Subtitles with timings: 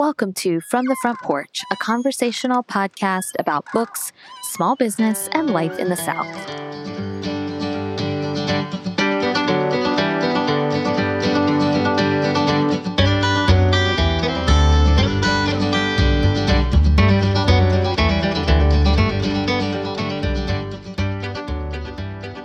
[0.00, 4.12] Welcome to From the Front Porch, a conversational podcast about books,
[4.44, 6.26] small business, and life in the South.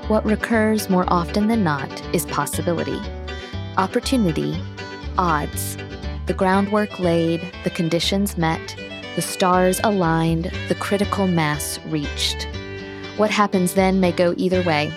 [0.10, 3.00] What recurs more often than not is possibility,
[3.78, 4.62] opportunity,
[5.18, 5.78] odds
[6.26, 8.76] the groundwork laid, the conditions met,
[9.16, 12.48] the stars aligned, the critical mass reached.
[13.18, 14.92] What happens then may go either way.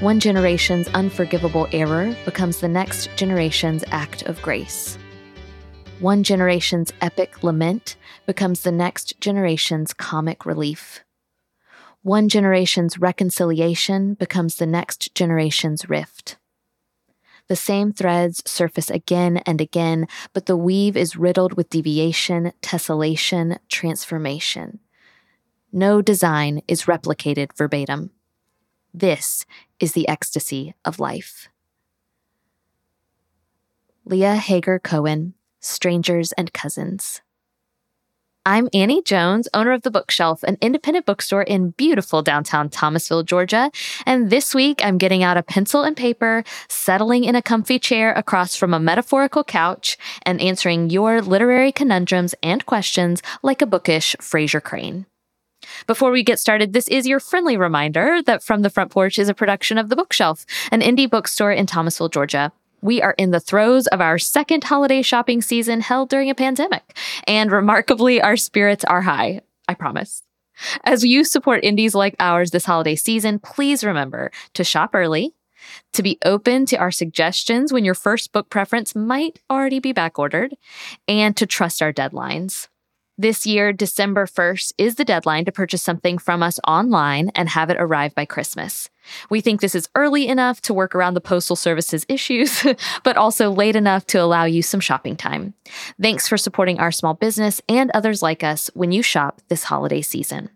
[0.00, 4.98] One generation's unforgivable error becomes the next generation's act of grace.
[6.00, 7.96] One generation's epic lament
[8.26, 11.04] becomes the next generation's comic relief.
[12.02, 16.36] One generation's reconciliation becomes the next generation's rift.
[17.48, 23.58] The same threads surface again and again, but the weave is riddled with deviation, tessellation,
[23.68, 24.80] transformation.
[25.72, 28.10] No design is replicated verbatim.
[28.92, 29.46] This
[29.80, 31.48] is the ecstasy of life.
[34.04, 37.22] Leah Hager Cohen, Strangers and Cousins.
[38.46, 43.70] I'm Annie Jones, owner of The Bookshelf, an independent bookstore in beautiful downtown Thomasville, Georgia.
[44.06, 48.12] And this week, I'm getting out a pencil and paper, settling in a comfy chair
[48.12, 54.16] across from a metaphorical couch, and answering your literary conundrums and questions like a bookish
[54.16, 55.04] Frasier Crane.
[55.86, 59.28] Before we get started, this is your friendly reminder that From the Front Porch is
[59.28, 62.52] a production of The Bookshelf, an indie bookstore in Thomasville, Georgia.
[62.80, 66.96] We are in the throes of our second holiday shopping season held during a pandemic,
[67.26, 69.40] and remarkably, our spirits are high.
[69.66, 70.22] I promise.
[70.84, 75.34] As you support indies like ours this holiday season, please remember to shop early,
[75.92, 80.52] to be open to our suggestions when your first book preference might already be backordered,
[81.06, 82.68] and to trust our deadlines.
[83.20, 87.68] This year, December 1st is the deadline to purchase something from us online and have
[87.68, 88.90] it arrive by Christmas.
[89.28, 92.64] We think this is early enough to work around the Postal Service's issues,
[93.02, 95.54] but also late enough to allow you some shopping time.
[96.00, 100.00] Thanks for supporting our small business and others like us when you shop this holiday
[100.00, 100.50] season.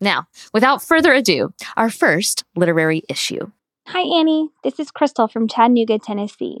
[0.00, 3.50] Now, without further ado, our first literary issue.
[3.88, 4.48] Hi, Annie.
[4.64, 6.58] This is Crystal from Chattanooga, Tennessee.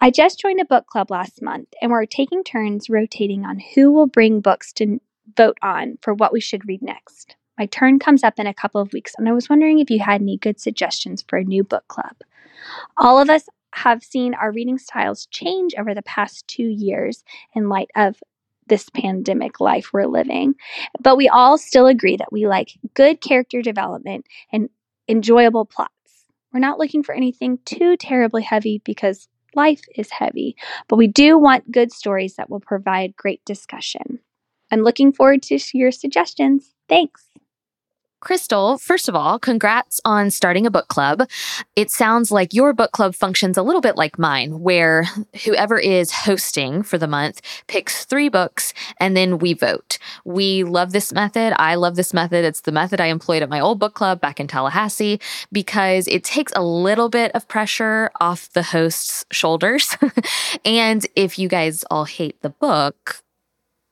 [0.00, 3.90] I just joined a book club last month, and we're taking turns rotating on who
[3.90, 5.00] will bring books to
[5.36, 7.34] vote on for what we should read next.
[7.58, 9.98] My turn comes up in a couple of weeks, and I was wondering if you
[9.98, 12.14] had any good suggestions for a new book club.
[12.96, 17.68] All of us have seen our reading styles change over the past two years in
[17.68, 18.22] light of
[18.68, 20.54] this pandemic life we're living,
[21.00, 24.68] but we all still agree that we like good character development and
[25.08, 25.92] enjoyable plots.
[26.52, 30.56] We're not looking for anything too terribly heavy because life is heavy,
[30.88, 34.20] but we do want good stories that will provide great discussion.
[34.70, 36.74] I'm looking forward to your suggestions.
[36.88, 37.27] Thanks.
[38.20, 41.28] Crystal, first of all, congrats on starting a book club.
[41.76, 45.04] It sounds like your book club functions a little bit like mine, where
[45.44, 49.98] whoever is hosting for the month picks three books and then we vote.
[50.24, 51.54] We love this method.
[51.60, 52.44] I love this method.
[52.44, 55.20] It's the method I employed at my old book club back in Tallahassee
[55.52, 59.96] because it takes a little bit of pressure off the host's shoulders.
[60.64, 63.22] and if you guys all hate the book,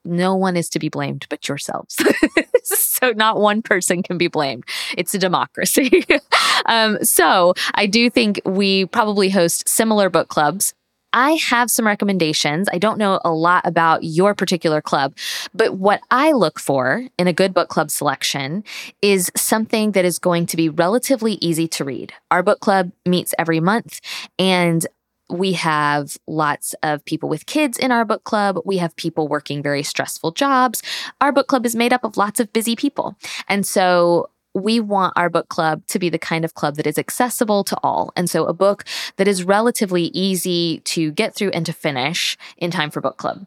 [0.06, 1.96] no one is to be blamed but yourselves.
[2.64, 4.64] so not one person can be blamed.
[4.96, 6.04] It's a democracy.
[6.66, 10.74] um, so I do think we probably host similar book clubs.
[11.12, 12.68] I have some recommendations.
[12.70, 15.16] I don't know a lot about your particular club,
[15.54, 18.64] but what I look for in a good book club selection
[19.00, 22.12] is something that is going to be relatively easy to read.
[22.30, 24.00] Our book club meets every month,
[24.38, 24.86] and
[25.28, 28.58] we have lots of people with kids in our book club.
[28.64, 30.82] We have people working very stressful jobs.
[31.20, 33.16] Our book club is made up of lots of busy people.
[33.48, 36.98] And so we want our book club to be the kind of club that is
[36.98, 38.12] accessible to all.
[38.16, 38.84] And so a book
[39.16, 43.46] that is relatively easy to get through and to finish in time for book club.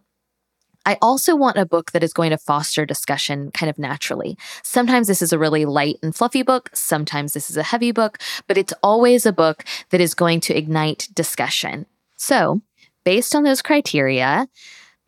[0.89, 4.35] I also want a book that is going to foster discussion kind of naturally.
[4.63, 8.17] Sometimes this is a really light and fluffy book, sometimes this is a heavy book,
[8.47, 11.85] but it's always a book that is going to ignite discussion.
[12.15, 12.63] So,
[13.05, 14.47] based on those criteria,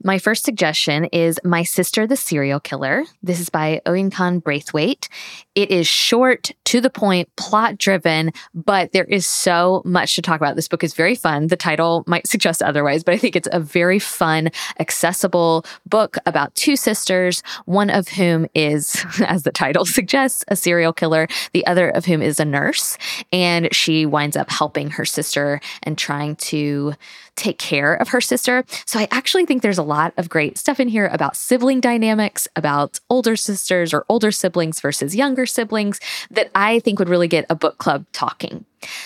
[0.04, 3.04] my first suggestion is My Sister the Serial Killer.
[3.22, 5.10] This is by Oyinkan Braithwaite.
[5.54, 10.40] It is short, to the point, plot driven, but there is so much to talk
[10.40, 10.56] about.
[10.56, 11.48] This book is very fun.
[11.48, 14.50] The title might suggest otherwise, but I think it's a very fun,
[14.80, 20.94] accessible book about two sisters, one of whom is, as the title suggests, a serial
[20.94, 22.98] killer, the other of whom is a nurse.
[23.32, 26.94] And she winds up helping her sister and trying to
[27.42, 28.64] take care of her sister.
[28.86, 32.48] So I actually think there's a lot of great stuff in here about sibling dynamics,
[32.56, 36.00] about older sisters or older siblings versus younger siblings
[36.30, 38.64] that I think would really get a book club talking.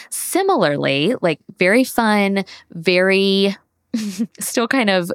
[0.10, 3.56] Similarly, like very fun, very
[4.40, 5.12] still kind of,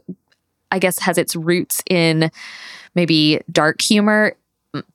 [0.70, 2.31] I guess, has its roots in
[2.94, 4.34] maybe dark humor.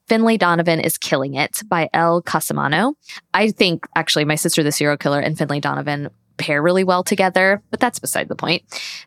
[0.08, 2.94] Finlay Donovan is Killing It by Elle Cosimano.
[3.34, 7.62] I think actually my sister, the serial killer, and Finlay Donovan pair really well together,
[7.70, 8.62] but that's beside the point.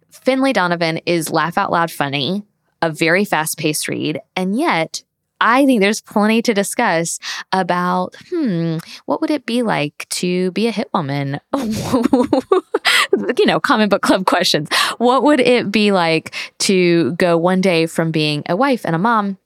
[0.10, 2.44] Finlay Donovan is laugh out loud funny,
[2.82, 5.04] a very fast paced read, and yet
[5.42, 7.20] I think there's plenty to discuss
[7.54, 11.40] about, hmm, what would it be like to be a hit woman?
[11.56, 14.70] you know, comic book club questions.
[14.98, 19.00] What would it be like to go one day from being a wife and a
[19.00, 19.38] mom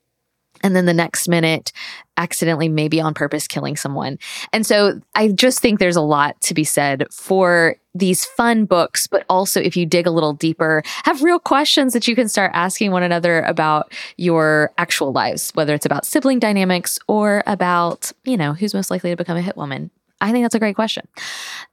[0.64, 1.72] and then the next minute
[2.18, 4.18] accidentally maybe on purpose killing someone.
[4.52, 9.06] And so I just think there's a lot to be said for these fun books,
[9.06, 12.52] but also if you dig a little deeper, have real questions that you can start
[12.54, 18.38] asking one another about your actual lives, whether it's about sibling dynamics or about, you
[18.38, 19.92] know, who's most likely to become a hit woman.
[20.22, 21.08] I think that's a great question.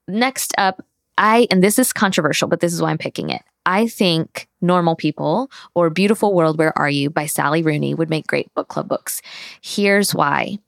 [0.09, 0.85] Next up,
[1.17, 3.43] I, and this is controversial, but this is why I'm picking it.
[3.67, 8.27] I think Normal People or Beautiful World, Where Are You by Sally Rooney would make
[8.27, 9.23] great book club books.
[9.61, 10.59] Here's why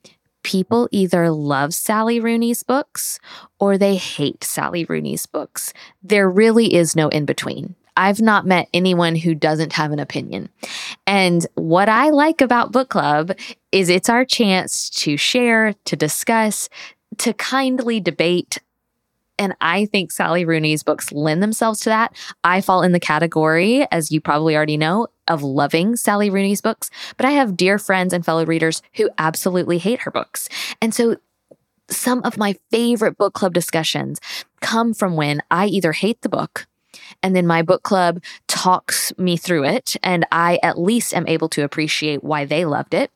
[0.43, 3.21] people either love Sally Rooney's books
[3.61, 5.73] or they hate Sally Rooney's books.
[6.03, 7.75] There really is no in between.
[7.97, 10.49] I've not met anyone who doesn't have an opinion.
[11.07, 13.33] And what I like about book club
[13.71, 16.69] is it's our chance to share, to discuss,
[17.19, 18.59] to kindly debate
[19.43, 22.15] and I think Sally Rooney's books lend themselves to that.
[22.45, 26.91] I fall in the category, as you probably already know, of loving Sally Rooney's books,
[27.17, 30.49] but I have dear friends and fellow readers who absolutely hate her books.
[30.81, 31.17] And so
[31.91, 34.21] some of my favorite book club discussions
[34.61, 36.67] come from when I either hate the book
[37.23, 41.49] and then my book club talks me through it and I at least am able
[41.51, 43.11] to appreciate why they loved it.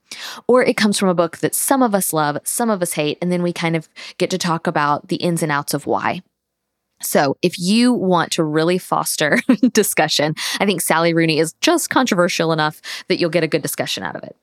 [0.48, 3.18] Or it comes from a book that some of us love, some of us hate,
[3.20, 3.88] and then we kind of
[4.18, 6.22] get to talk about the ins and outs of why.
[7.02, 9.38] So, if you want to really foster
[9.72, 14.02] discussion, I think Sally Rooney is just controversial enough that you'll get a good discussion
[14.02, 14.34] out of it.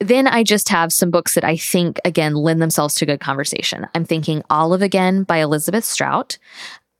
[0.00, 3.86] Then I just have some books that I think, again, lend themselves to good conversation.
[3.94, 6.38] I'm thinking Olive Again by Elizabeth Strout.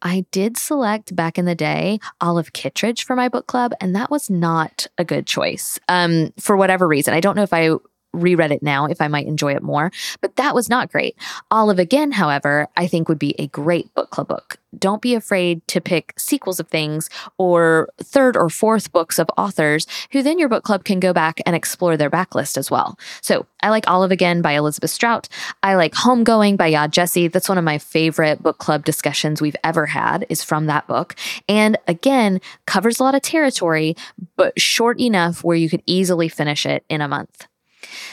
[0.03, 4.11] I did select back in the day Olive Kitteridge for my book club, and that
[4.11, 7.15] was not a good choice um, for whatever reason.
[7.15, 7.71] I don't know if I
[8.13, 11.17] reread it now if I might enjoy it more, but that was not great.
[11.51, 14.59] Olive Again, however, I think would be a great book club book.
[14.79, 19.87] Don't be afraid to pick sequels of things or third or fourth books of authors
[20.13, 22.99] who then your book club can go back and explore their backlist as well.
[23.21, 25.29] So I like Olive Again by Elizabeth Strout.
[25.63, 27.31] I like Homegoing by Yaa Gyasi.
[27.31, 31.17] That's one of my favorite book club discussions we've ever had is from that book.
[31.49, 33.95] And again, covers a lot of territory,
[34.37, 37.47] but short enough where you could easily finish it in a month.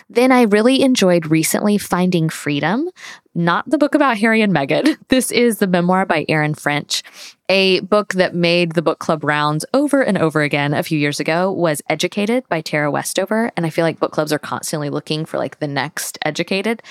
[0.10, 2.90] Then I really enjoyed recently Finding Freedom,
[3.36, 4.98] not the book about Harry and Meghan.
[5.10, 7.04] This is the memoir by Erin French.
[7.52, 11.20] A book that made the book club rounds over and over again a few years
[11.20, 13.52] ago was Educated by Tara Westover.
[13.58, 16.84] And I feel like book clubs are constantly looking for like the next Educated.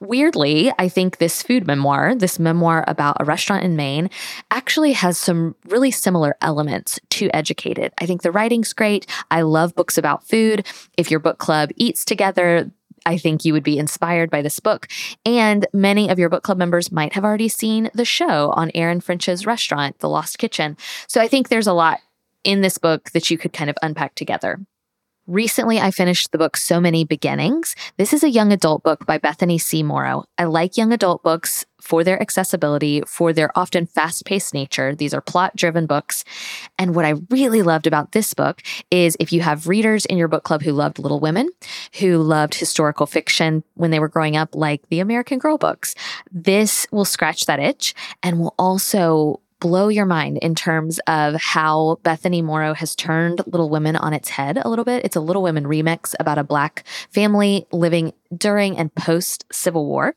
[0.00, 4.08] Weirdly, I think this food memoir, this memoir about a restaurant in Maine,
[4.50, 7.92] actually has some really similar elements to Educated.
[7.98, 9.06] I think the writing's great.
[9.30, 10.66] I love books about food.
[10.96, 12.70] If your book club eats together,
[13.06, 14.88] I think you would be inspired by this book.
[15.24, 19.00] And many of your book club members might have already seen the show on Erin
[19.00, 20.76] French's restaurant, The Lost Kitchen.
[21.06, 22.00] So I think there's a lot
[22.44, 24.60] in this book that you could kind of unpack together.
[25.26, 27.74] Recently, I finished the book So Many Beginnings.
[27.96, 29.82] This is a young adult book by Bethany C.
[29.82, 30.24] Morrow.
[30.38, 34.94] I like young adult books for their accessibility, for their often fast paced nature.
[34.94, 36.24] These are plot driven books.
[36.78, 40.28] And what I really loved about this book is if you have readers in your
[40.28, 41.48] book club who loved Little Women,
[41.98, 45.96] who loved historical fiction when they were growing up, like the American Girl books,
[46.30, 51.98] this will scratch that itch and will also blow your mind in terms of how
[52.02, 55.04] Bethany Morrow has turned Little Women on its head a little bit.
[55.04, 60.14] It's a Little Women remix about a Black family living during and post Civil War.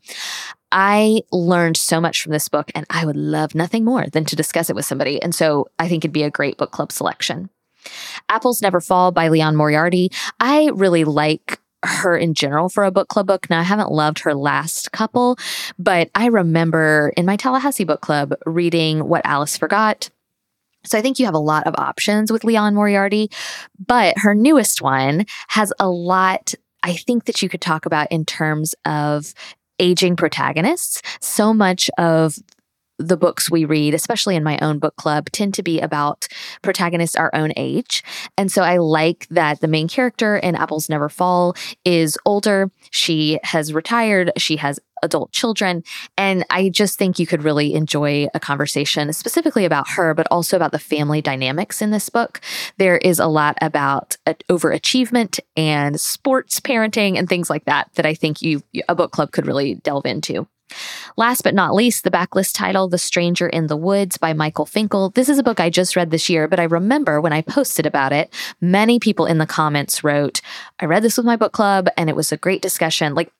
[0.72, 4.36] I learned so much from this book, and I would love nothing more than to
[4.36, 5.22] discuss it with somebody.
[5.22, 7.50] And so I think it'd be a great book club selection.
[8.27, 10.12] Apples Never Fall by Liane Moriarty.
[10.39, 13.50] I really like her in general for a book club book.
[13.50, 15.38] Now, I haven't loved her last couple,
[15.77, 20.09] but I remember in my Tallahassee book club reading What Alice Forgot.
[20.86, 23.29] So I think you have a lot of options with Liane Moriarty,
[23.86, 28.25] but her newest one has a lot I think that you could talk about in
[28.25, 29.33] terms of
[29.79, 31.01] aging protagonists.
[31.19, 32.36] So much of
[33.00, 36.27] the books we read, especially in my own book club, tend to be about
[36.62, 38.03] protagonists our own age.
[38.38, 42.70] And so I like that the main character in Apples Never Fall is older.
[42.91, 44.32] She has retired.
[44.38, 45.82] She has adult children.
[46.18, 50.58] And I just think you could really enjoy a conversation specifically about her, but also
[50.58, 52.41] about the family dynamics in this book.
[52.77, 58.13] There is a lot about overachievement and sports parenting and things like that that I
[58.13, 60.48] think you a book club could really delve into.
[61.17, 65.09] Last but not least, the backlist title, The Stranger in the Woods by Michael Finkel.
[65.09, 67.85] This is a book I just read this year, but I remember when I posted
[67.85, 70.41] about it, many people in the comments wrote,
[70.79, 73.15] I read this with my book club and it was a great discussion.
[73.15, 73.31] Like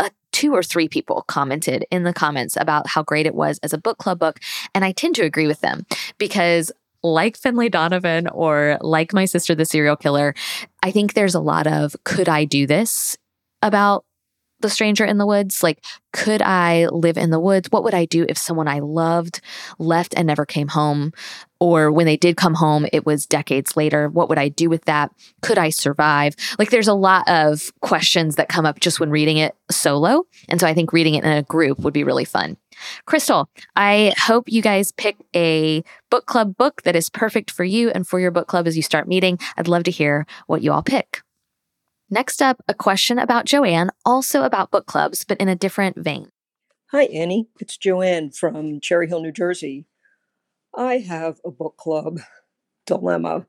[0.00, 3.72] uh, two or three people commented in the comments about how great it was as
[3.72, 4.40] a book club book.
[4.74, 5.86] And I tend to agree with them
[6.18, 6.72] because
[7.02, 10.34] like Finlay Donovan or like My Sister the Serial Killer,
[10.82, 13.16] I think there's a lot of could I do this
[13.60, 14.04] about
[14.62, 15.62] the stranger in the woods?
[15.62, 17.70] Like, could I live in the woods?
[17.70, 19.40] What would I do if someone I loved
[19.78, 21.12] left and never came home?
[21.60, 24.08] Or when they did come home, it was decades later.
[24.08, 25.12] What would I do with that?
[25.42, 26.34] Could I survive?
[26.58, 30.24] Like, there's a lot of questions that come up just when reading it solo.
[30.48, 32.56] And so I think reading it in a group would be really fun.
[33.06, 37.90] Crystal, I hope you guys pick a book club book that is perfect for you
[37.90, 39.38] and for your book club as you start meeting.
[39.56, 41.22] I'd love to hear what you all pick.
[42.12, 46.28] Next up, a question about Joanne, also about book clubs, but in a different vein.
[46.90, 47.48] Hi, Annie.
[47.58, 49.86] It's Joanne from Cherry Hill, New Jersey.
[50.76, 52.20] I have a book club
[52.86, 53.46] dilemma.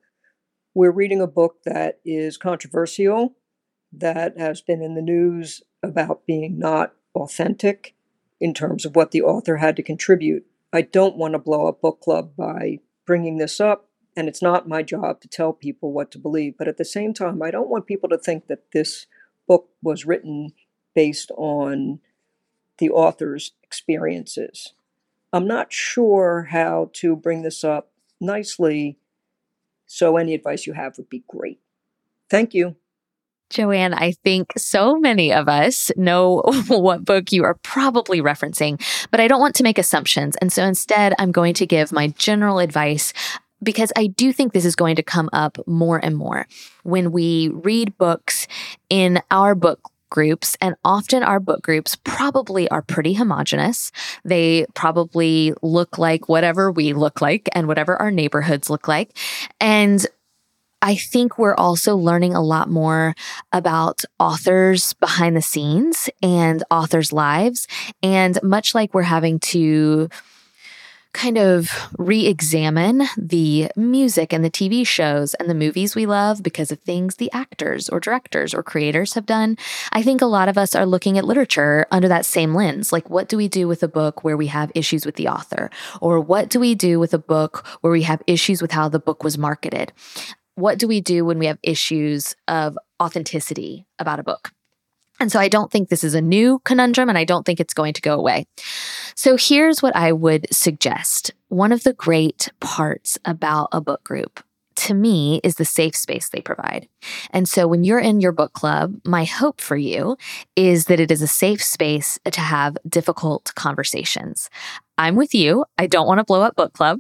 [0.74, 3.36] We're reading a book that is controversial,
[3.92, 7.96] that has been in the news about being not authentic
[8.40, 10.46] in terms of what the author had to contribute.
[10.72, 14.68] I don't want to blow up book club by bringing this up and it's not
[14.68, 16.56] my job to tell people what to believe.
[16.58, 19.08] But at the same time, I don't want people to think that this
[19.48, 20.54] book was written
[20.96, 22.00] based on
[22.78, 24.74] the author's experiences.
[25.32, 27.92] I'm not sure how to bring this up
[28.22, 28.98] nicely,
[29.86, 31.60] so any advice you have would be great.
[32.30, 32.76] Thank you.
[33.54, 39.20] Joanne, I think so many of us know what book you are probably referencing, but
[39.20, 40.36] I don't want to make assumptions.
[40.38, 43.14] And so instead, I'm going to give my general advice
[43.64, 46.48] because I do think this is going to come up more and more
[46.84, 48.48] when we read books
[48.90, 49.80] in our book
[50.10, 53.92] groups, and often our book groups probably are pretty homogenous.
[54.24, 59.18] They probably look like whatever we look like and whatever our neighborhoods look like.
[59.60, 60.06] And
[60.84, 63.16] I think we're also learning a lot more
[63.52, 67.68] about authors behind the scenes and authors' lives.
[68.04, 70.10] And much like we're having to
[71.14, 76.44] kind of re examine the music and the TV shows and the movies we love
[76.44, 79.58] because of things the actors or directors or creators have done.
[79.92, 82.92] I think a lot of us are looking at literature under that same lens.
[82.92, 85.70] Like, what do we do with a book where we have issues with the author?
[86.02, 89.00] Or what do we do with a book where we have issues with how the
[89.00, 89.94] book was marketed?
[90.56, 94.52] What do we do when we have issues of authenticity about a book?
[95.24, 97.74] And so I don't think this is a new conundrum and I don't think it's
[97.74, 98.46] going to go away.
[99.16, 101.32] So here's what I would suggest.
[101.48, 104.44] One of the great parts about a book group
[104.76, 106.90] to me is the safe space they provide.
[107.30, 110.18] And so when you're in your book club, my hope for you
[110.58, 114.50] is that it is a safe space to have difficult conversations.
[114.98, 115.66] I'm with you.
[115.78, 117.00] I don't want to blow up book club.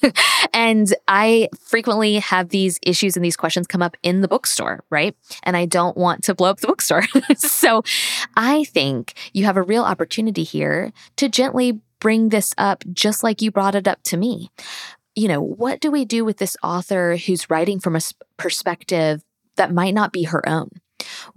[0.52, 5.16] and I frequently have these issues and these questions come up in the bookstore, right?
[5.44, 7.04] And I don't want to blow up the bookstore.
[7.36, 7.82] so
[8.36, 13.42] I think you have a real opportunity here to gently bring this up just like
[13.42, 14.50] you brought it up to me.
[15.14, 18.00] You know, what do we do with this author who's writing from a
[18.36, 19.22] perspective
[19.56, 20.70] that might not be her own?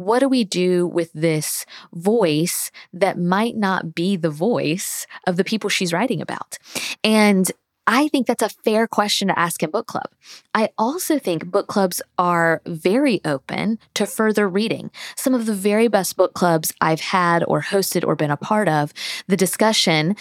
[0.02, 5.44] What do we do with this voice that might not be the voice of the
[5.44, 6.58] people she's writing about?
[7.04, 7.52] And
[7.86, 10.10] I think that's a fair question to ask in book club.
[10.56, 14.92] I also think book clubs are very open to further reading.
[15.16, 18.70] Some of the very best book clubs I've had or hosted or been a part
[18.70, 18.94] of,
[19.28, 20.16] the discussion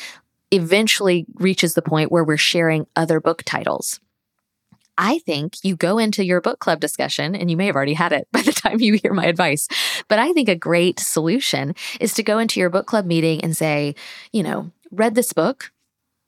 [0.50, 4.00] eventually reaches the point where we're sharing other book titles.
[4.98, 8.12] I think you go into your book club discussion, and you may have already had
[8.12, 9.68] it by the time you hear my advice,
[10.08, 13.56] but I think a great solution is to go into your book club meeting and
[13.56, 13.94] say,
[14.32, 15.72] you know, read this book.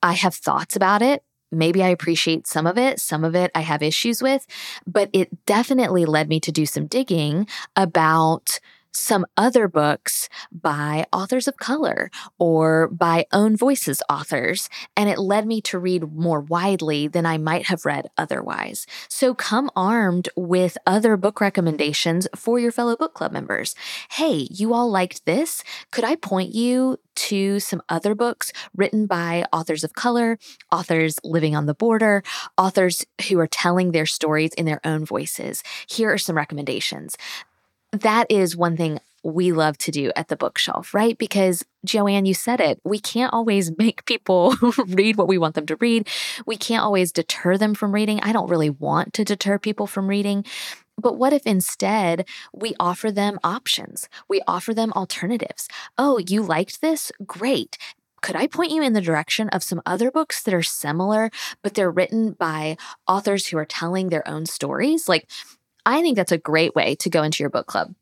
[0.03, 1.23] I have thoughts about it.
[1.53, 4.47] Maybe I appreciate some of it, some of it I have issues with,
[4.87, 8.59] but it definitely led me to do some digging about
[8.93, 15.47] some other books by authors of color or by own voices authors, and it led
[15.47, 18.87] me to read more widely than I might have read otherwise.
[19.09, 23.75] So come armed with other book recommendations for your fellow book club members.
[24.11, 25.65] Hey, you all liked this?
[25.91, 30.39] Could I point you to some other books written by authors of color,
[30.71, 32.23] authors living on the border,
[32.57, 35.63] authors who are telling their stories in their own voices?
[35.87, 37.17] Here are some recommendations
[37.93, 41.17] that is one thing we love to do at the bookshelf, right?
[41.17, 42.81] Because Joanne, you said it.
[42.85, 44.55] We can't always make people
[44.87, 46.09] read what we want them to read.
[46.47, 48.21] We can't always deter them from reading.
[48.21, 50.45] I don't really want to deter people from reading.
[50.99, 54.09] But what if instead we offer them options?
[54.29, 55.69] We offer them alternatives.
[55.97, 57.11] Oh, you liked this?
[57.27, 57.79] Great.
[58.21, 61.31] Could I point you in the direction of some other books that are similar,
[61.61, 62.77] but they're written by
[63.09, 65.09] authors who are telling their own stories?
[65.09, 65.29] Like,
[65.85, 67.95] I think that's a great way to go into your book club.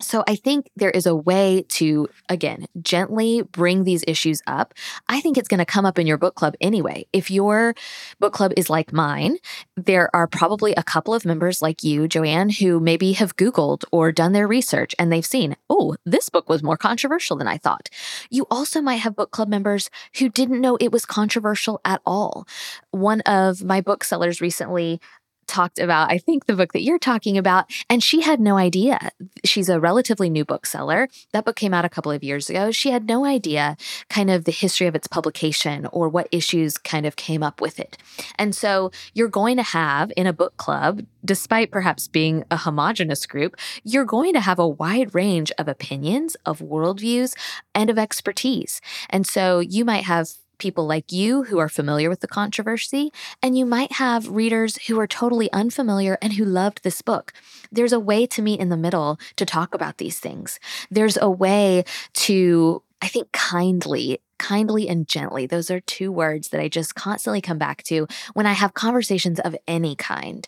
[0.00, 4.74] So I think there is a way to, again, gently bring these issues up.
[5.08, 7.06] I think it's going to come up in your book club anyway.
[7.12, 7.74] If your
[8.18, 9.38] book club is like mine,
[9.76, 14.10] there are probably a couple of members like you, Joanne, who maybe have Googled or
[14.10, 17.88] done their research and they've seen, oh, this book was more controversial than I thought.
[18.30, 22.48] You also might have book club members who didn't know it was controversial at all.
[22.90, 25.00] One of my booksellers recently
[25.46, 29.10] talked about, I think, the book that you're talking about, and she had no idea.
[29.44, 31.08] She's a relatively new bookseller.
[31.32, 32.70] That book came out a couple of years ago.
[32.70, 33.76] She had no idea
[34.08, 37.78] kind of the history of its publication or what issues kind of came up with
[37.80, 37.98] it.
[38.38, 43.26] And so you're going to have in a book club, despite perhaps being a homogenous
[43.26, 47.34] group, you're going to have a wide range of opinions, of worldviews,
[47.74, 48.80] and of expertise.
[49.10, 53.10] And so you might have people like you who are familiar with the controversy,
[53.42, 57.32] and you might have readers who are totally unfamiliar and who loved this book.
[57.70, 60.58] There's a way to meet in the middle to talk about these things.
[60.90, 65.46] There's a way to, I think, kindly kindly and gently.
[65.46, 69.40] Those are two words that I just constantly come back to when I have conversations
[69.40, 70.46] of any kind.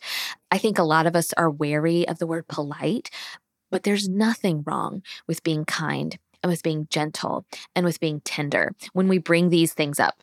[0.51, 3.11] I think a lot of us are wary of the word polite,
[3.71, 8.73] but there's nothing wrong with being kind and with being gentle and with being tender.
[8.93, 10.23] When we bring these things up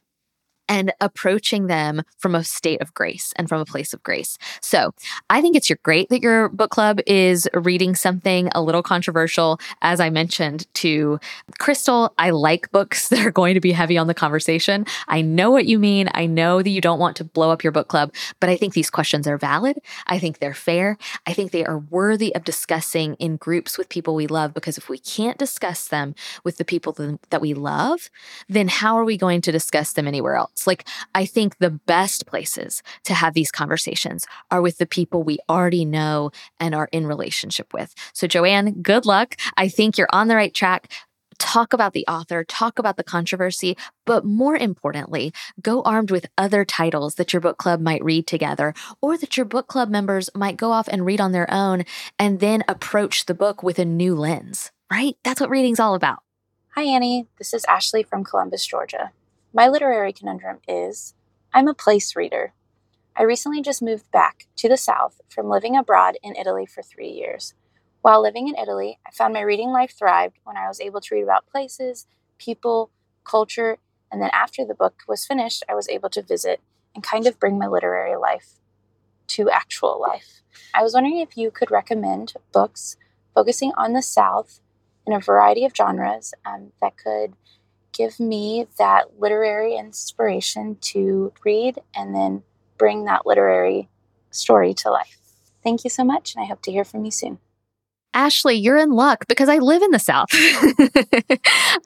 [0.69, 4.37] and approaching them from a state of grace and from a place of grace.
[4.61, 4.93] So
[5.29, 9.59] I think it's great that your book club is reading something a little controversial.
[9.81, 11.19] As I mentioned to
[11.59, 14.85] Crystal, I like books that are going to be heavy on the conversation.
[15.07, 16.09] I know what you mean.
[16.13, 18.73] I know that you don't want to blow up your book club, but I think
[18.73, 19.79] these questions are valid.
[20.07, 20.97] I think they're fair.
[21.27, 24.89] I think they are worthy of discussing in groups with people we love because if
[24.89, 26.95] we can't discuss them with the people
[27.29, 28.09] that we love,
[28.47, 30.52] then how are we going to discuss them anywhere else?
[30.65, 35.39] Like, I think the best places to have these conversations are with the people we
[35.49, 37.93] already know and are in relationship with.
[38.13, 39.35] So, Joanne, good luck.
[39.57, 40.89] I think you're on the right track
[41.39, 46.63] talk about the author, talk about the controversy, but more importantly, go armed with other
[46.63, 50.57] titles that your book club might read together or that your book club members might
[50.57, 51.83] go off and read on their own
[52.17, 55.17] and then approach the book with a new lens, right?
[55.23, 56.19] That's what reading's all about.
[56.75, 57.27] Hi, Annie.
[57.37, 59.11] This is Ashley from Columbus, Georgia.
[59.55, 61.13] My literary conundrum is
[61.53, 62.53] I'm a place reader.
[63.15, 67.11] I recently just moved back to the South from living abroad in Italy for three
[67.11, 67.53] years.
[68.01, 71.13] While living in Italy, I found my reading life thrived when I was able to
[71.13, 72.07] read about places,
[72.39, 72.89] people,
[73.23, 73.77] culture,
[74.11, 76.59] and then after the book was finished, I was able to visit
[76.95, 78.53] and kind of bring my literary life
[79.27, 80.41] to actual life.
[80.73, 82.97] I was wondering if you could recommend books
[83.35, 84.61] focusing on the South
[85.05, 87.35] in a variety of genres um, that could
[87.93, 92.43] give me that literary inspiration to read and then
[92.77, 93.87] bring that literary
[94.31, 95.19] story to life.
[95.63, 97.39] Thank you so much, and I hope to hear from you soon.
[98.13, 100.29] Ashley, you're in luck because I live in the South.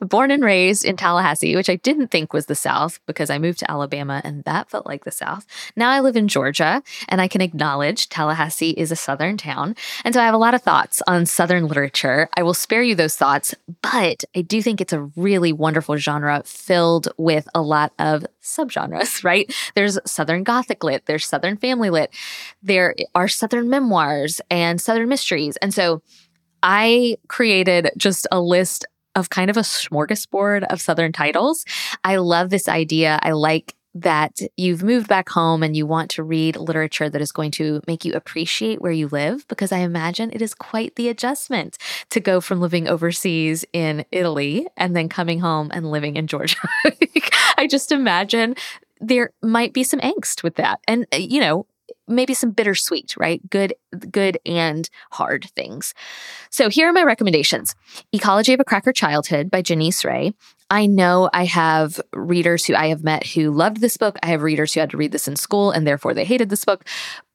[0.00, 3.60] Born and raised in Tallahassee, which I didn't think was the South because I moved
[3.60, 5.46] to Alabama and that felt like the South.
[5.76, 9.74] Now I live in Georgia and I can acknowledge Tallahassee is a Southern town.
[10.04, 12.28] And so I have a lot of thoughts on Southern literature.
[12.36, 16.42] I will spare you those thoughts, but I do think it's a really wonderful genre
[16.44, 19.52] filled with a lot of subgenres, right?
[19.74, 22.12] There's Southern Gothic lit, there's Southern family lit,
[22.62, 25.56] there are Southern memoirs and Southern mysteries.
[25.58, 26.02] And so
[26.62, 31.64] I created just a list of kind of a smorgasbord of Southern titles.
[32.04, 33.18] I love this idea.
[33.22, 37.32] I like that you've moved back home and you want to read literature that is
[37.32, 41.08] going to make you appreciate where you live, because I imagine it is quite the
[41.08, 41.78] adjustment
[42.10, 46.58] to go from living overseas in Italy and then coming home and living in Georgia.
[47.56, 48.54] I just imagine
[49.00, 50.80] there might be some angst with that.
[50.86, 51.66] And, uh, you know,
[52.08, 53.40] maybe some bittersweet, right?
[53.50, 53.74] Good,
[54.10, 55.94] good and hard things.
[56.50, 57.74] So here are my recommendations.
[58.12, 60.32] Ecology of a Cracker Childhood by Janisse Ray.
[60.70, 64.18] I know I have readers who I have met who loved this book.
[64.22, 66.64] I have readers who had to read this in school and therefore they hated this
[66.64, 66.84] book.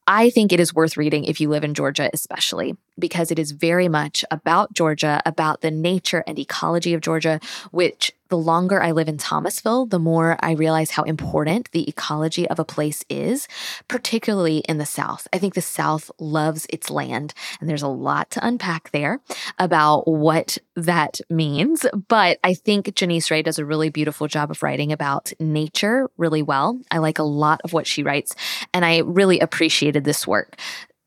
[0.05, 3.51] I think it is worth reading if you live in Georgia, especially because it is
[3.51, 7.39] very much about Georgia, about the nature and ecology of Georgia,
[7.71, 12.49] which the longer I live in Thomasville, the more I realize how important the ecology
[12.49, 13.47] of a place is,
[13.87, 15.27] particularly in the South.
[15.31, 19.19] I think the South loves its land, and there's a lot to unpack there
[19.59, 21.85] about what that means.
[22.07, 26.41] But I think Janisse Ray does a really beautiful job of writing about nature really
[26.41, 26.81] well.
[26.89, 28.33] I like a lot of what she writes,
[28.73, 30.57] and I really appreciated this work.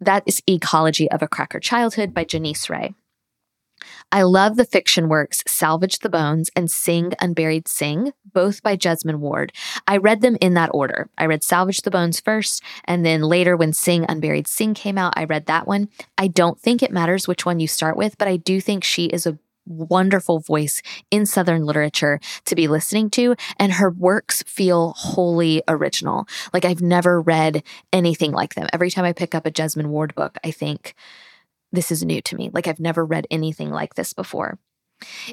[0.01, 2.95] That is Ecology of a Cracker Childhood by Janisse Ray.
[4.12, 9.16] I love the fiction works Salvage the Bones and Sing Unburied Sing, both by Jesmyn
[9.16, 9.53] Ward.
[9.87, 11.09] I read them in that order.
[11.18, 15.14] I read Salvage the Bones first, and then later, when Sing Unburied Sing came out,
[15.16, 15.88] I read that one.
[16.18, 19.07] I don't think it matters which one you start with, but I do think she
[19.07, 24.92] is a wonderful voice in Southern literature to be listening to, and her works feel
[24.96, 26.27] wholly original.
[26.53, 28.68] Like I've never read anything like them.
[28.72, 30.94] Every time I pick up a Jesmyn Ward book, I think,
[31.77, 32.51] this is new to me.
[32.53, 34.59] Like I've never read anything like this before.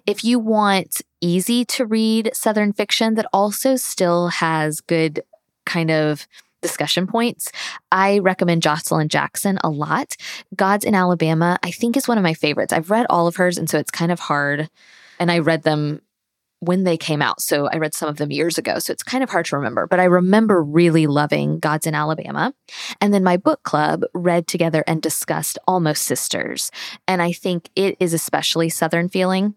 [0.06, 5.23] If you want easy to read Southern fiction that also still has good
[5.65, 6.27] kind of
[6.62, 7.51] discussion points,
[7.91, 10.15] I recommend Joshilyn Jackson a lot.
[10.56, 12.73] Gods in Alabama, I think, is one of my favorites.
[12.73, 14.69] I've read all of hers, and so it's kind of hard.
[15.19, 16.01] And I read them
[16.63, 17.41] when they came out.
[17.41, 18.80] So I read some of them years ago.
[18.80, 22.54] So it's kind of hard to remember, but I remember really loving Gods in Alabama.
[23.02, 26.71] And then my book club read together and discussed Almost Sisters.
[27.08, 29.56] And I think it is especially Southern feeling.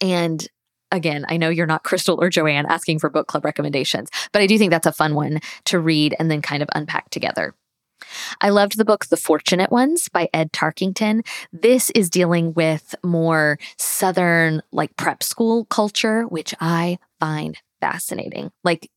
[0.00, 0.46] And
[0.90, 4.46] again, I know you're not Crystal or Joanne asking for book club recommendations, but I
[4.46, 7.54] do think that's a fun one to read and then kind of unpack together.
[8.40, 11.26] I loved the book The Fortunate Ones by Ed Tarkington.
[11.52, 18.50] This is dealing with more Southern, like prep school culture, which I find fascinating.
[18.64, 18.90] Like,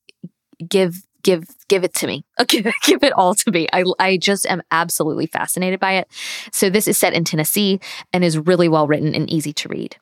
[0.67, 4.45] give give give it to me give, give it all to me I, I just
[4.45, 6.07] am absolutely fascinated by it
[6.51, 7.79] so this is set in tennessee
[8.13, 9.97] and is really well written and easy to read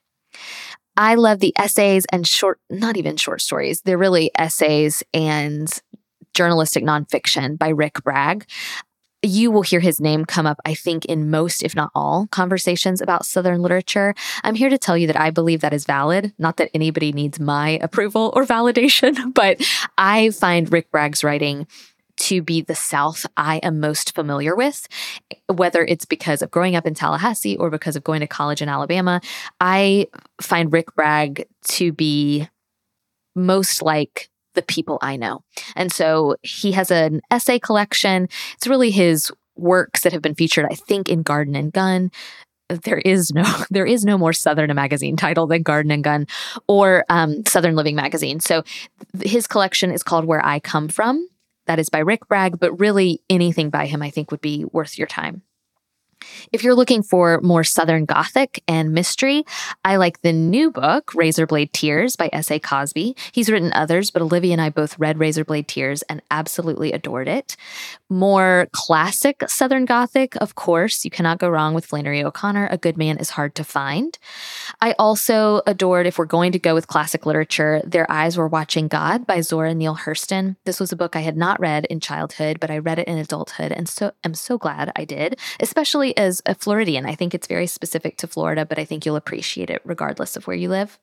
[0.96, 5.68] I love the essays and short, not even short stories, they're really essays and
[6.34, 8.46] journalistic nonfiction by Rick Bragg.
[9.26, 13.02] You will hear his name come up, I think, in most, if not all, conversations
[13.02, 14.14] about Southern literature.
[14.44, 16.34] I'm here to tell you that I believe that is valid.
[16.38, 19.62] Not that anybody needs my approval or validation, but
[19.98, 21.68] I find Rick Bragg's writing
[22.16, 24.88] to be the South I am most familiar with,
[25.48, 28.70] whether it's because of growing up in Tallahassee or because of going to college in
[28.70, 29.22] Alabama.
[29.60, 30.08] I
[30.42, 32.48] find Rick Bragg to be
[33.36, 35.44] most like the people I know.
[35.76, 38.28] And so he has an essay collection.
[38.56, 42.12] It's really his works that have been featured, I think, in Garden and Gun.
[42.70, 46.28] There is no there is no more Southern magazine title than Garden and Gun
[46.68, 48.40] or um, Southern Living magazine.
[48.40, 48.64] So
[49.22, 51.28] his collection is called Where I Come From.
[51.66, 54.98] That is by Rick Bragg, but really anything by him I think would be worth
[54.98, 55.44] your time.
[56.52, 59.44] If you're looking for more Southern Gothic and mystery,
[59.84, 62.60] I like the new book, Razorblade Tears by S.A.
[62.60, 63.16] Cosby.
[63.32, 67.56] He's written others, but Olivia and I both read Razorblade Tears and absolutely adored it.
[68.10, 72.68] More classic Southern Gothic, of course, you cannot go wrong with Flannery O'Connor.
[72.72, 74.18] A Good Man is Hard to Find.
[74.82, 78.88] I also adored, if we're going to go with classic literature, Their Eyes Were Watching
[78.88, 80.56] God by Zora Neale Hurston.
[80.66, 83.18] This was a book I had not read in childhood, but I read it in
[83.18, 87.06] adulthood and so am so glad I did, especially as a Floridian.
[87.06, 90.48] I think it's very specific to Florida, but I think you'll appreciate it regardless of
[90.48, 91.00] where you live.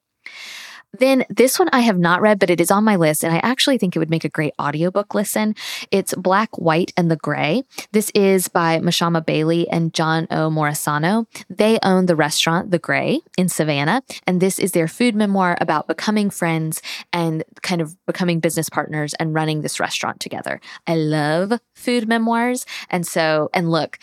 [0.99, 3.39] Then this one I have not read, but it is on my list, and I
[3.39, 5.55] actually think it would make a great audiobook listen.
[5.91, 7.63] It's Black, White, and the Gray.
[7.93, 10.51] This is by Mashama Bailey and John O.
[10.51, 11.27] Morisano.
[11.49, 15.87] They own the restaurant The Gray in Savannah, and this is their food memoir about
[15.87, 20.61] becoming friends and kind of becoming business partners and running this restaurant together.
[20.89, 22.67] I love food memoirs.
[22.89, 23.99] And so, and look,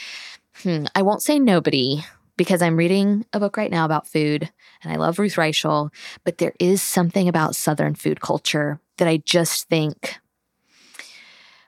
[0.64, 2.04] hmm, I won't say nobody
[2.38, 4.50] because I'm reading a book right now about food
[4.84, 5.92] and I love Ruth Reichl,
[6.24, 10.18] but there is something about Southern food culture that I just think,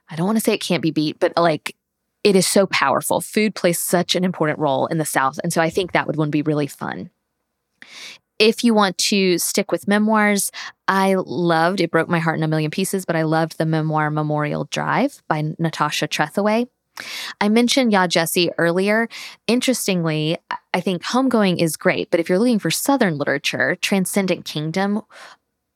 [0.10, 1.76] I don't want to say it can't be beat, but like
[2.24, 3.22] it is so powerful.
[3.22, 5.40] Food plays such an important role in the South.
[5.44, 7.10] And so I think that would one be really fun.
[8.40, 10.52] if you want to stick with memoirs,
[10.88, 14.10] I loved, it broke my heart in a million pieces, but I loved the memoir
[14.10, 16.68] Memorial Drive by Natasha Trethewey.
[17.42, 19.08] I mentioned Yaa Gyasi earlier.
[19.48, 20.38] Interestingly,
[20.74, 25.02] I think Homegoing is great, but if you're looking for Southern literature, Transcendent Kingdom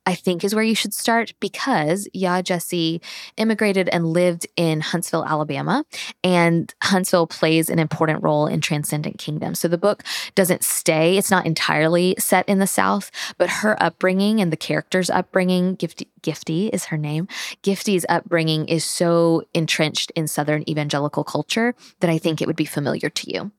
[0.05, 3.01] I think is where you should start because Yaa Gyasi
[3.37, 5.85] immigrated and lived in Huntsville, Alabama,
[6.23, 9.55] and Huntsville plays an important role in Transcendent Kingdom.
[9.55, 10.03] So the book
[10.35, 15.09] doesn't stay, it's not entirely set in the South, but her upbringing and the character's
[15.09, 17.27] upbringing, Gifty, Gifty is her name,
[17.63, 22.65] Gifty's upbringing is so entrenched in Southern evangelical culture that I think it would be
[22.65, 23.51] familiar to you.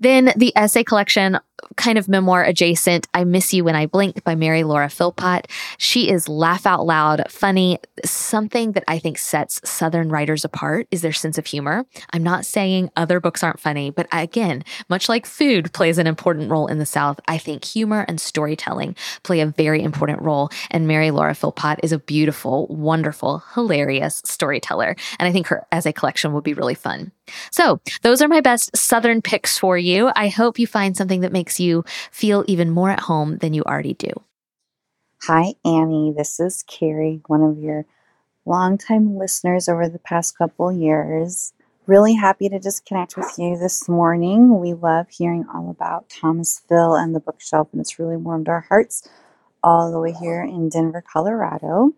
[0.00, 1.38] Then the essay collection,
[1.76, 5.48] kind of memoir adjacent, I Miss You When I Blink by Mary Laura Philpott.
[5.78, 7.78] She is laugh out loud, funny.
[8.04, 11.86] Something that I think sets Southern writers apart is their sense of humor.
[12.12, 16.50] I'm not saying other books aren't funny, but again, much like food plays an important
[16.50, 20.50] role in the South, I think humor and storytelling play a very important role.
[20.70, 24.96] And Mary Laura Philpott is a beautiful, wonderful, hilarious storyteller.
[25.18, 27.12] And I think her essay collection would be really fun.
[27.50, 30.10] So, those are my best Southern picks for you.
[30.14, 33.62] I hope you find something that makes you feel even more at home than you
[33.62, 34.10] already do.
[35.22, 36.12] Hi, Annie.
[36.16, 37.86] This is Carrie, one of your
[38.44, 41.52] longtime listeners over the past couple years.
[41.86, 44.58] Really happy to just connect with you this morning.
[44.60, 49.08] We love hearing all about Thomasville and the bookshelf, and it's really warmed our hearts
[49.62, 51.92] all the way here in Denver, Colorado.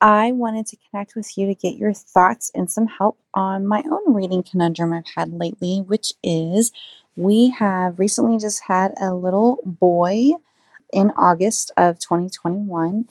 [0.00, 3.82] I wanted to connect with you to get your thoughts and some help on my
[3.90, 6.72] own reading conundrum I've had lately, which is
[7.16, 10.32] we have recently just had a little boy
[10.92, 13.06] in August of 2021.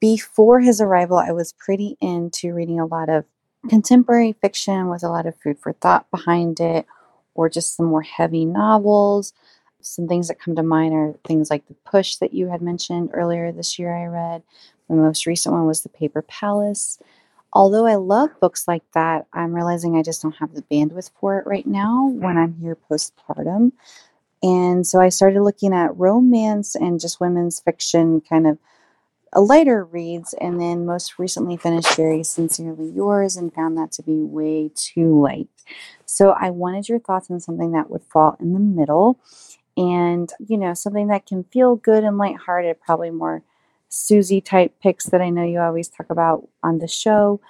[0.00, 3.24] Before his arrival, I was pretty into reading a lot of
[3.68, 6.86] contemporary fiction with a lot of food for thought behind it,
[7.34, 9.32] or just some more heavy novels.
[9.80, 13.10] Some things that come to mind are things like The Push that you had mentioned
[13.12, 14.42] earlier this year, I read,
[14.88, 16.98] my most recent one was The Paper Palace.
[17.52, 21.38] Although I love books like that, I'm realizing I just don't have the bandwidth for
[21.38, 23.72] it right now when I'm here postpartum.
[24.42, 28.58] And so I started looking at romance and just women's fiction, kind of
[29.32, 34.02] a lighter reads, and then most recently finished Very Sincerely Yours and found that to
[34.02, 35.48] be way too light.
[36.04, 39.18] So I wanted your thoughts on something that would fall in the middle
[39.76, 43.42] and, you know, something that can feel good and lighthearted, probably more
[43.88, 47.40] Susie type picks that I know you always talk about on the show,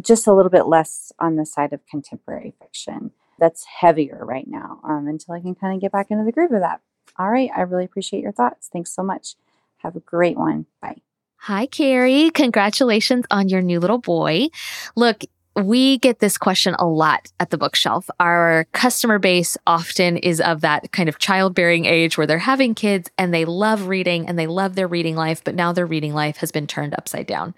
[0.00, 3.12] just a little bit less on the side of contemporary fiction.
[3.38, 6.52] That's heavier right now um, until I can kind of get back into the groove
[6.52, 6.80] of that.
[7.18, 7.50] All right.
[7.56, 8.68] I really appreciate your thoughts.
[8.72, 9.36] Thanks so much.
[9.78, 10.66] Have a great one.
[10.80, 11.00] Bye.
[11.38, 12.30] Hi, Carrie.
[12.30, 14.48] Congratulations on your new little boy.
[14.96, 15.22] Look,
[15.56, 18.10] we get this question a lot at the bookshelf.
[18.20, 23.10] Our customer base often is of that kind of childbearing age where they're having kids
[23.16, 26.36] and they love reading and they love their reading life, but now their reading life
[26.38, 27.54] has been turned upside down.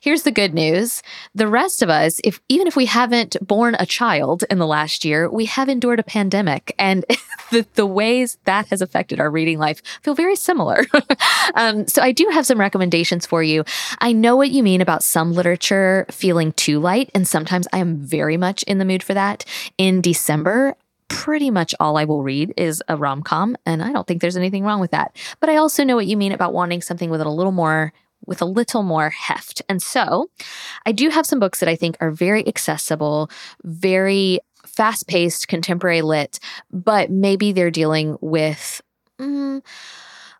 [0.00, 1.02] Here's the good news.
[1.34, 5.04] The rest of us, if even if we haven't born a child in the last
[5.04, 7.04] year, we have endured a pandemic and
[7.50, 10.84] the, the ways that has affected our reading life feel very similar.
[11.54, 13.64] um, so I do have some recommendations for you.
[14.00, 17.78] I know what you mean about some literature feeling too light and some sometimes I
[17.78, 19.44] am very much in the mood for that.
[19.78, 20.74] In December,
[21.06, 24.36] pretty much all I will read is a rom com, and I don't think there's
[24.36, 25.16] anything wrong with that.
[25.38, 27.92] But I also know what you mean about wanting something with a little more
[28.26, 29.62] with a little more heft.
[29.68, 30.28] And so
[30.84, 33.30] I do have some books that I think are very accessible,
[33.62, 36.40] very fast paced, contemporary lit,
[36.72, 38.82] but maybe they're dealing with
[39.20, 39.62] mm,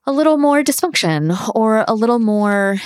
[0.05, 2.79] a little more dysfunction or a little more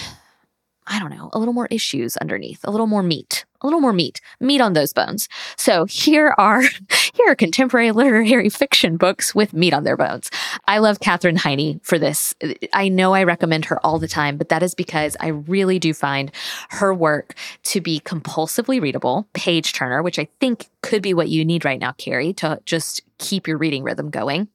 [0.92, 3.94] I don't know, a little more issues underneath, a little more meat, a little more
[3.94, 5.26] meat, meat on those bones.
[5.56, 6.60] So here are
[7.14, 10.30] here are contemporary literary fiction books with meat on their bones.
[10.66, 12.34] I love Katherine Heiny for this.
[12.74, 15.94] I know I recommend her all the time, but that is because I really do
[15.94, 16.30] find
[16.68, 21.42] her work to be compulsively readable, page turner, which I think could be what you
[21.42, 24.48] need right now, Carrie, to just keep your reading rhythm going.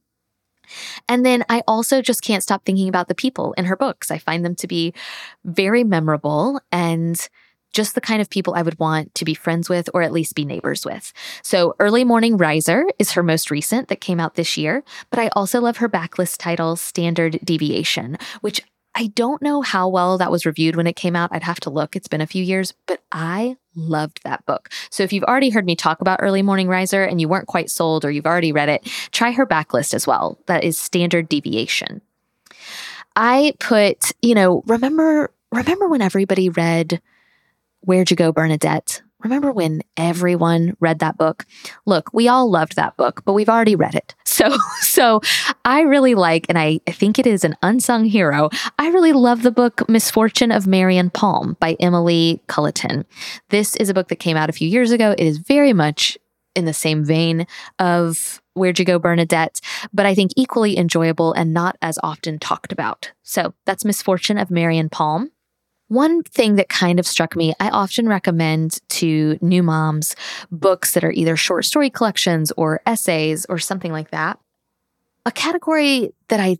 [1.08, 4.12] And then I also just can't stop thinking about the people in her books.
[4.12, 4.93] I find them to be
[5.43, 7.27] very memorable and
[7.73, 10.36] just the kind of people I would want to be friends with or at least
[10.36, 11.13] be neighbors with.
[11.43, 15.27] So, Early Morning Riser is her most recent that came out this year, but I
[15.30, 18.62] also love her backlist title, Standard Deviation, which
[18.95, 21.30] I don't know how well that was reviewed when it came out.
[21.32, 21.95] I'd have to look.
[21.95, 24.70] It's been a few years, but I loved that book.
[24.90, 27.70] So if you've already heard me talk about Early Morning Riser and you weren't quite
[27.70, 30.38] sold or you've already read it, try her backlist as well.
[30.48, 32.02] That is Standard Deviation.
[33.16, 37.02] I put, you know, remember remember when everybody read
[37.82, 41.45] Where'd You Go, Bernadette remember when everyone read that book?
[41.86, 44.15] Look, we all loved that book, but we've already read it.
[44.38, 45.21] So, so
[45.65, 48.51] I really like, and I think it is an unsung hero.
[48.77, 53.03] I really love the book Misfortune of Marion Palm by Emily Culliton.
[53.49, 55.15] This is a book that came out a few years ago.
[55.17, 56.19] It is very much
[56.58, 57.47] in the same vein
[57.80, 59.62] of Where'd You Go, Bernadette,
[59.93, 63.12] but I think equally enjoyable and not as often talked about.
[63.23, 65.32] So that's Misfortune of Marion Palm.
[65.89, 70.15] One thing that kind of struck me, I often recommend to new moms
[70.52, 74.38] books that are either short story collections or essays or something like that.
[75.26, 76.58] A category that I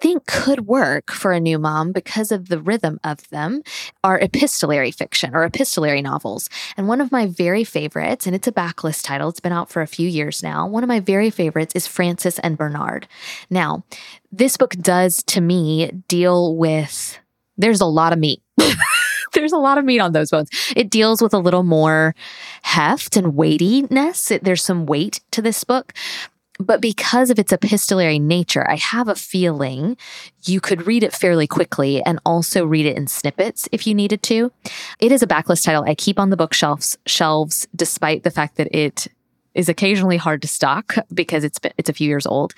[0.00, 3.62] think could work for a new mom because of the rhythm of them
[4.02, 6.48] are epistolary fiction or epistolary novels.
[6.76, 9.80] And one of my very favorites, and it's a backlist title, it's been out for
[9.80, 10.66] a few years now.
[10.66, 13.06] One of my very favorites is Frances and Bernard.
[13.48, 13.84] Now,
[14.32, 17.18] this book does to me deal with,
[17.56, 18.41] there's a lot of meat
[19.32, 20.50] there's a lot of meat on those bones.
[20.76, 22.14] It deals with a little more
[22.62, 24.30] heft and weightiness.
[24.30, 25.92] It, there's some weight to this book.
[26.58, 29.96] But because of its epistolary nature, I have a feeling
[30.44, 34.22] you could read it fairly quickly and also read it in snippets if you needed
[34.24, 34.52] to.
[35.00, 38.74] It is a backlist title I keep on the bookshelves shelves despite the fact that
[38.76, 39.08] it
[39.54, 42.54] is occasionally hard to stock because it's been, it's a few years old,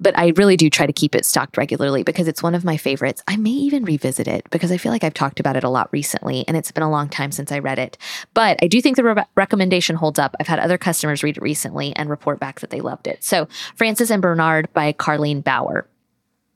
[0.00, 2.76] but I really do try to keep it stocked regularly because it's one of my
[2.76, 3.22] favorites.
[3.28, 5.88] I may even revisit it because I feel like I've talked about it a lot
[5.92, 7.98] recently and it's been a long time since I read it.
[8.34, 10.34] But I do think the re- recommendation holds up.
[10.40, 13.22] I've had other customers read it recently and report back that they loved it.
[13.22, 15.86] So, Frances and Bernard by Carlene Bauer.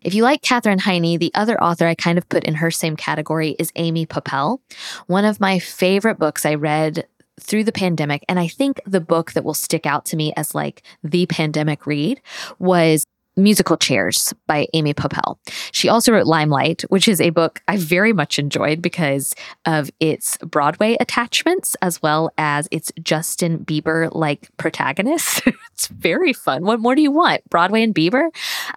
[0.03, 2.97] If you like Katherine Heiny, the other author I kind of put in her same
[2.97, 4.61] category is Amy Poeppel.
[5.09, 7.07] One of my favorite books I read
[7.41, 8.25] through the pandemic.
[8.29, 11.87] And I think the book that will stick out to me as like the pandemic
[11.87, 12.21] read
[12.59, 13.05] was
[13.37, 15.39] Musical Chairs by Amy Poeppel.
[15.73, 19.35] She also wrote Limelight, which is a book I very much enjoyed because
[19.67, 25.43] of its Broadway attachments as well as its Justin Bieber like protagonist.
[25.73, 26.65] it's very fun.
[26.65, 27.49] What more do you want?
[27.51, 28.31] Broadway and Bieber?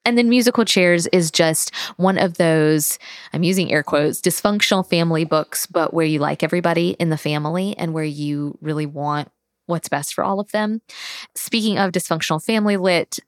[0.05, 2.99] And then Musical Chairs is just one of those,
[3.33, 7.77] I'm using air quotes, dysfunctional family books, but where you like everybody in the family
[7.77, 9.29] and where you really want
[9.69, 10.81] what's best for all of them.
[11.35, 13.19] Speaking of dysfunctional family lit,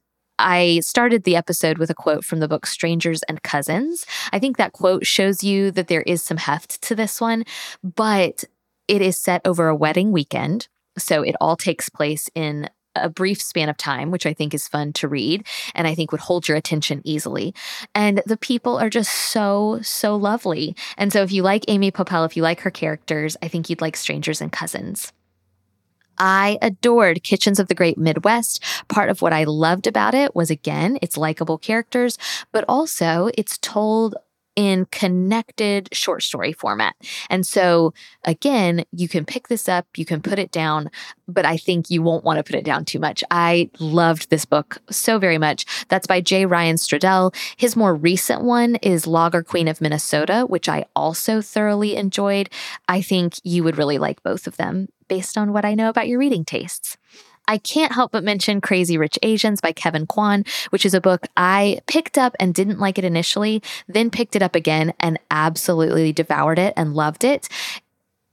[0.42, 4.06] I started the episode with a quote from the book Strangers and Cousins.
[4.34, 7.46] I think that quote shows you that there is some heft to this one,
[7.84, 8.44] but
[8.88, 10.68] it is set over a wedding weekend.
[10.98, 14.68] So it all takes place in a brief span of time, which I think is
[14.68, 17.54] fun to read and I think would hold your attention easily.
[17.96, 20.76] And the people are just so, so lovely.
[20.98, 23.80] And so if you like Amy Poeppel, if you like her characters, I think you'd
[23.80, 25.14] like Strangers and Cousins.
[26.24, 28.64] I adored Kitchens of the Great Midwest.
[28.88, 32.16] Part of what I loved about it was again, its likable characters,
[32.52, 34.16] but also it's told
[34.56, 36.96] in connected short story format.
[37.30, 40.90] And so, again, you can pick this up, you can put it down,
[41.28, 43.24] but I think you won't want to put it down too much.
[43.32, 45.66] I loved this book so very much.
[45.88, 46.46] That's by J.
[46.46, 47.34] Ryan Stradal.
[47.56, 52.50] His more recent one is Lager Queen of Minnesota, which I also thoroughly enjoyed.
[52.88, 56.08] I think you would really like both of them based on what I know about
[56.08, 56.98] your reading tastes.
[57.52, 61.28] I can't help but mention Crazy Rich Asians by Kevin Kwan, which is a book
[61.36, 66.14] I picked up and didn't like it initially, then picked it up again and absolutely
[66.14, 67.50] devoured it and loved it.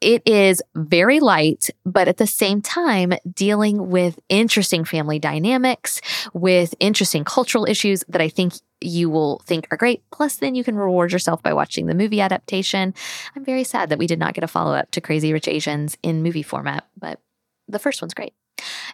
[0.01, 6.01] It is very light, but at the same time, dealing with interesting family dynamics,
[6.33, 10.05] with interesting cultural issues that I think you will think are great.
[10.13, 12.95] Plus, then you can reward yourself by watching the movie adaptation.
[13.35, 15.99] I'm very sad that we did not get a follow up to Crazy Rich Asians
[16.05, 17.19] in movie format, but
[17.67, 18.33] the first one's great.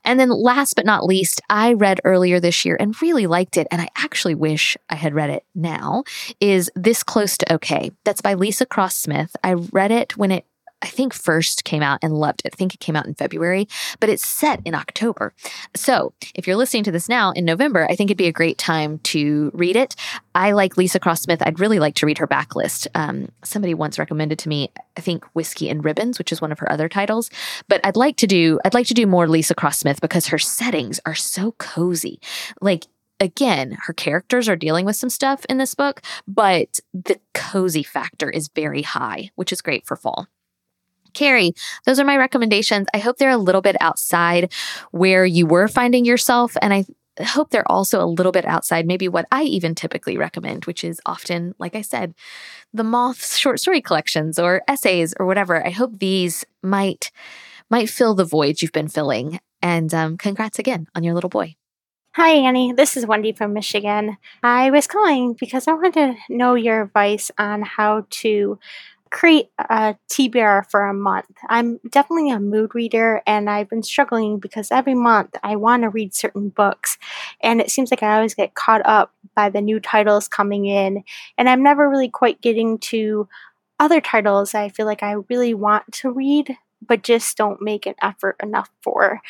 [0.04, 3.66] And then last but not least, I read earlier this year and really liked it.
[3.70, 6.04] And I actually wish I had read it now
[6.40, 7.90] is This Close to Okay.
[8.04, 9.37] That's by Leesa Cross-Smith.
[9.44, 10.46] I read it when it
[10.85, 12.53] I think first came out and loved it.
[12.53, 13.66] I think it came out in February,
[14.01, 15.33] but it's set in October.
[15.75, 18.59] So if you're listening to this now in November, I think it'd be a great
[18.59, 19.97] time to read it.
[20.35, 21.40] I like Leesa Cross-Smith.
[21.40, 22.87] I'd really like to read her backlist.
[22.94, 26.59] Um, somebody once recommended to me, I think Whiskey and Ribbons, which is one of
[26.59, 27.31] her other titles.
[27.66, 31.01] But I'd like to do I'd like to do more Leesa Cross-Smith because her settings
[31.07, 32.20] are so cozy.
[32.61, 32.85] Like
[33.20, 38.29] again, her characters are dealing with some stuff in this book, but the cozy factor
[38.29, 40.27] is very high, which is great for fall.
[41.14, 41.53] Carrie,
[41.87, 42.87] those are my recommendations.
[42.92, 44.53] I hope they're a little bit outside
[44.90, 46.57] where you were finding yourself.
[46.61, 46.85] And I
[47.22, 51.00] hope they're also a little bit outside maybe what I even typically recommend, which is
[51.07, 52.14] often, like I said,
[52.72, 55.64] the Moths short story collections or essays or whatever.
[55.64, 57.11] I hope these might
[57.70, 59.41] might fill the void you've been filling.
[59.62, 61.57] And um, congrats again on your little boy.
[62.16, 62.72] Hi, Annie.
[62.72, 64.18] This is Wendy from Michigan.
[64.43, 68.59] I was calling because I wanted to know your advice on how to
[69.14, 71.30] create a TBR for a month.
[71.48, 75.88] I'm definitely a mood reader, and I've been struggling because every month I want to
[75.88, 76.98] read certain books,
[77.40, 81.04] and it seems like I always get caught up by the new titles coming in,
[81.38, 83.28] and I'm never really quite getting to
[83.78, 86.56] other titles I feel like I really want to read
[86.86, 89.20] but just don't make an effort enough for.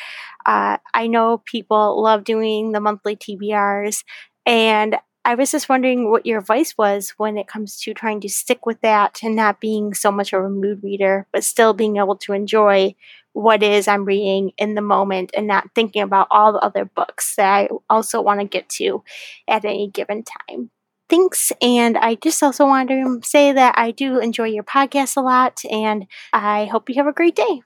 [0.45, 4.03] Uh, I know people love doing the monthly TBRs,
[4.45, 8.29] and I was just wondering what your advice was when it comes to trying to
[8.29, 11.97] stick with that and not being so much of a mood reader, but still being
[11.97, 12.95] able to enjoy
[13.33, 17.35] what is I'm reading in the moment and not thinking about all the other books
[17.35, 19.03] that I also want to get to
[19.47, 20.69] at any given time.
[21.09, 21.51] Thanks.
[21.61, 25.61] And I just also wanted to say that I do enjoy your podcast a lot
[25.69, 27.61] and I hope you have a great day.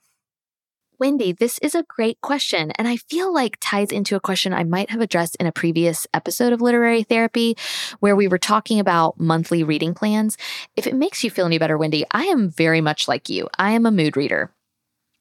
[1.00, 2.72] Wendy, this is a great question.
[2.72, 6.06] And I feel like ties into a question I might have addressed in a previous
[6.14, 7.56] episode of Literary Therapy,
[8.02, 10.38] where we were talking about monthly reading plans.
[10.76, 13.48] If it makes you feel any better, Wendy, I am very much like you.
[13.58, 14.52] I am a mood reader.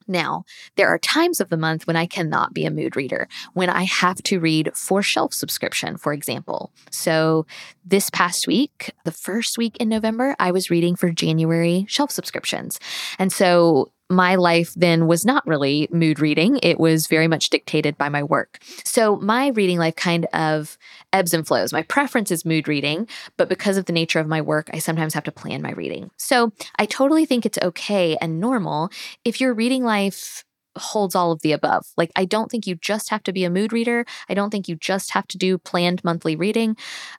[0.05, 0.43] Now,
[0.75, 3.83] there are times of the month when I cannot be a mood reader, when I
[3.83, 6.73] have to read for shelf subscription, for example.
[6.89, 7.45] So,
[7.85, 12.79] this past week, the first week in November, I was reading for January shelf subscriptions.
[13.19, 16.59] And so, my life then was not really mood reading.
[16.63, 18.59] It was very much dictated by my work.
[18.83, 20.77] So my reading life kind of
[21.13, 21.71] ebbs and flows.
[21.71, 23.07] My preference is mood reading,
[23.37, 26.09] but because of the nature of my work, I sometimes have to plan my reading.
[26.17, 28.89] So I totally think it's okay and normal
[29.23, 30.43] if your reading life
[30.77, 31.85] holds all of the above.
[31.97, 34.05] Like, I don't think you just have to be a mood reader.
[34.29, 36.77] I don't think you just have to do planned monthly reading.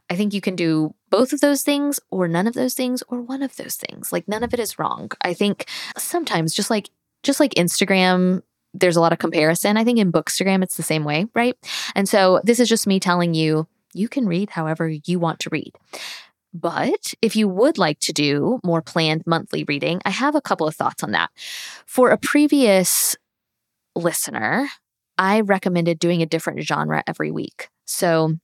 [0.09, 3.21] I think you can do both of those things, or none of those things, or
[3.21, 4.13] one of those things.
[4.13, 5.11] Like, none of it is wrong.
[5.23, 5.67] I think
[5.99, 6.91] sometimes, just like,
[7.23, 8.43] just like Instagram
[8.75, 9.77] there's a lot of comparison.
[9.77, 11.57] I think in Bookstagram, it's the same way, right?
[11.95, 15.51] And so this is just me telling you, you can read however you want to
[15.51, 15.73] read.
[16.53, 20.67] But if you would like to do more planned monthly reading, I have a couple
[20.67, 21.31] of thoughts on that.
[21.87, 23.17] For a previous
[23.95, 24.69] listener,
[25.19, 27.69] I recommended doing a different genre every week.
[27.85, 28.37] So,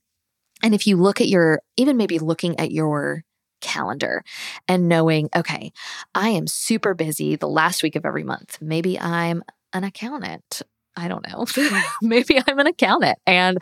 [0.63, 3.23] and if you look at your, even maybe looking at your
[3.61, 4.23] calendar
[4.67, 5.71] and knowing, okay,
[6.15, 8.57] I am super busy the last week of every month.
[8.61, 9.43] Maybe I'm
[9.73, 10.61] an accountant.
[10.97, 11.45] I don't know.
[12.01, 13.59] Maybe I'm an accountant and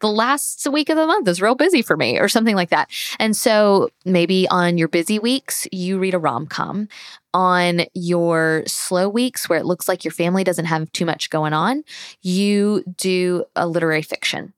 [0.00, 2.90] the last week of the month is real busy for me or something like that.
[3.18, 6.88] And so maybe on your busy weeks, you read a rom com.
[7.34, 11.52] On your slow weeks where it looks like your family doesn't have too much going
[11.52, 11.84] on,
[12.22, 14.54] you do a literary fiction.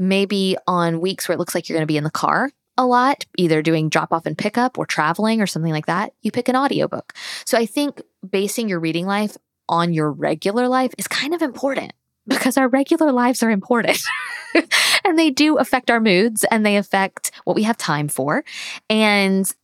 [0.00, 2.86] Maybe on weeks where it looks like you're going to be in the car a
[2.86, 6.48] lot, either doing drop off and pickup or traveling or something like that, you pick
[6.48, 7.12] an audiobook.
[7.44, 9.36] So I think basing your reading life
[9.68, 11.92] on your regular life is kind of important
[12.26, 14.00] because our regular lives are important
[15.04, 18.44] and they do affect our moods and they affect what we have time for
[18.88, 19.54] and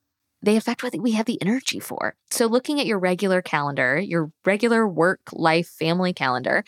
[0.43, 2.15] they affect what we have the energy for.
[2.31, 6.63] So, looking at your regular calendar, your regular work, life, family calendar,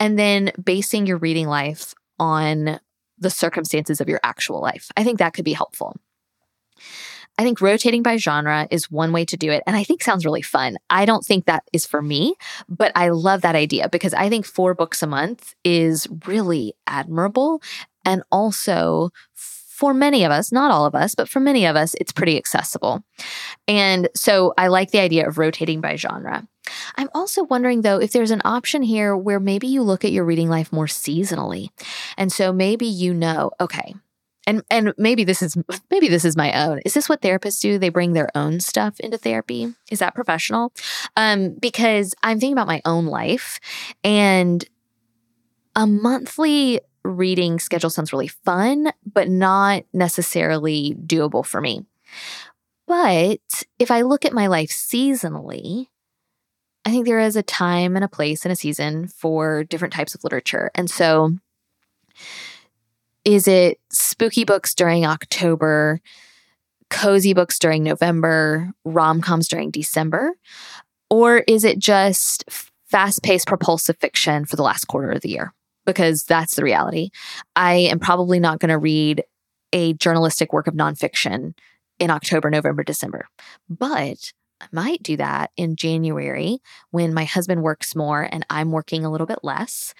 [0.00, 2.80] and then basing your reading life on
[3.22, 5.96] the circumstances of your actual life, I think that could be helpful.
[7.38, 9.62] I think rotating by genre is one way to do it.
[9.66, 10.76] And I think sounds really fun.
[10.90, 12.34] I don't think that is for me,
[12.68, 17.62] but I love that idea because I think four books a month is really admirable.
[18.04, 21.94] And also, for many of us, not all of us, but for many of us,
[22.00, 23.02] it's pretty accessible.
[23.66, 26.46] And so I like the idea of rotating by genre.
[26.96, 30.24] I'm also wondering though if there's an option here where maybe you look at your
[30.24, 31.68] reading life more seasonally.
[32.16, 33.94] And so maybe you know, okay,
[34.46, 35.56] and and maybe this is
[35.90, 36.80] maybe this is my own.
[36.84, 37.78] Is this what therapists do?
[37.78, 39.74] They bring their own stuff into therapy?
[39.90, 40.72] Is that professional?
[41.16, 43.60] Um because i'm thinking about my own life
[44.04, 44.64] and
[45.74, 51.84] a monthly reading schedule sounds really fun but not necessarily doable for me.
[52.86, 55.88] But if i look at my life seasonally
[56.84, 60.14] i think there is a time and a place and a season for different types
[60.14, 61.32] of literature and so
[63.24, 66.00] is it spooky books during October,
[66.90, 70.32] cozy books during November, rom coms during December?
[71.08, 72.44] Or is it just
[72.86, 75.54] fast paced propulsive fiction for the last quarter of the year?
[75.86, 77.10] Because that's the reality.
[77.54, 79.22] I am probably not going to read
[79.72, 81.54] a journalistic work of nonfiction
[81.98, 83.26] in October, November, December.
[83.68, 84.32] But
[84.62, 86.60] I might do that in January
[86.90, 89.92] when my husband works more and I'm working a little bit less.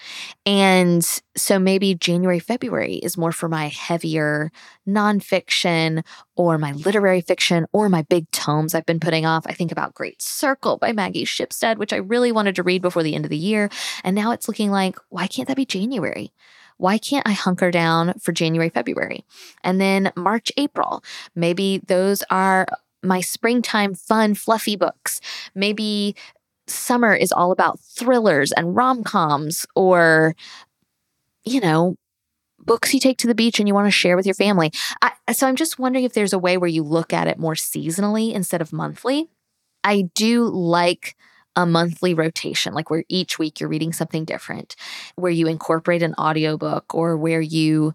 [0.47, 1.05] And
[1.37, 4.53] so maybe January, February is more for my heavier
[4.89, 6.05] nonfiction
[6.37, 9.45] or my literary fiction or my big tomes I've been putting off.
[9.47, 13.03] I think about Great Circle by Maggie Shipstead, which I really wanted to read before
[13.03, 13.69] the end of the year.
[14.05, 16.33] And now it's looking like, why can't that be January?
[16.79, 19.25] Why can't I hunker down for January, February?
[19.63, 21.05] And then March, April,
[21.35, 22.67] maybe those are
[23.03, 25.21] my springtime fun, fluffy books.
[25.55, 26.15] Maybe
[26.67, 30.35] summer is all about thrillers and rom coms or,
[31.45, 31.97] you know,
[32.61, 34.71] books you take to the beach and you want to share with your family.
[35.01, 37.55] I, so I'm just wondering if there's a way where you look at it more
[37.55, 39.29] seasonally instead of monthly.
[39.85, 41.17] I do like
[41.57, 44.77] a monthly rotation, like where each week you're reading something different,
[45.17, 47.93] where you incorporate an audiobook or where you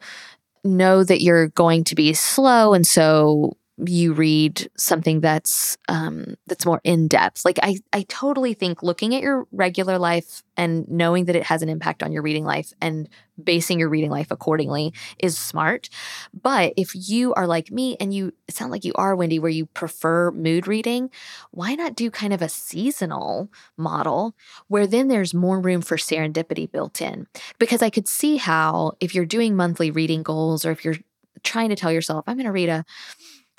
[0.63, 3.55] know that you're going to be slow and so
[3.85, 7.45] you read something that's um, that's more in depth.
[7.45, 11.61] Like I, I totally think looking at your regular life and knowing that it has
[11.61, 13.07] an impact on your reading life and
[13.41, 15.89] basing your reading life accordingly is smart.
[16.33, 19.67] But if you are like me and you sound like you are Wendy, where you
[19.67, 21.11] prefer mood reading,
[21.51, 24.35] why not do kind of a seasonal model
[24.69, 27.27] where then there's more room for serendipity built in?
[27.59, 30.97] Because I could see how if you're doing monthly reading goals or if you're
[31.43, 32.83] trying to tell yourself, I'm going to read a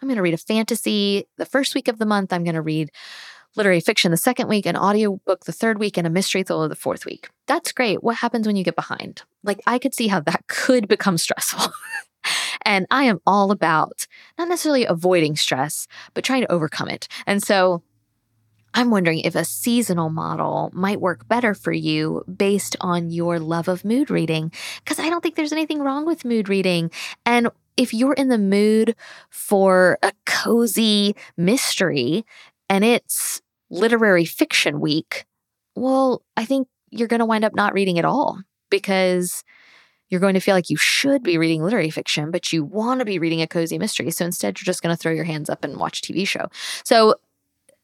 [0.01, 2.33] I'm going to read a fantasy the first week of the month.
[2.33, 2.91] I'm going to read
[3.57, 6.77] literary fiction the second week, an audiobook the third week, and a mystery thriller the
[6.77, 7.29] fourth week.
[7.47, 8.03] That's great.
[8.03, 9.23] What happens when you get behind?
[9.43, 11.73] Like, I could see how that could become stressful.
[12.63, 14.07] and I am all about
[14.39, 17.09] not necessarily avoiding stress, but trying to overcome it.
[17.27, 17.83] And so
[18.75, 23.67] I'm wondering if a seasonal model might work better for you based on your love
[23.67, 24.53] of mood reading.
[24.85, 26.91] Because I don't think there's anything wrong with mood reading.
[27.25, 28.95] And if you're in the mood
[29.31, 32.27] for a cozy mystery
[32.69, 35.25] and it's literary fiction week,
[35.77, 39.45] well, I think you're going to wind up not reading at all because
[40.09, 43.05] you're going to feel like you should be reading literary fiction, but you want to
[43.05, 44.11] be reading a cozy mystery.
[44.11, 46.47] So instead, you're just going to throw your hands up and watch a TV show.
[46.85, 47.15] So,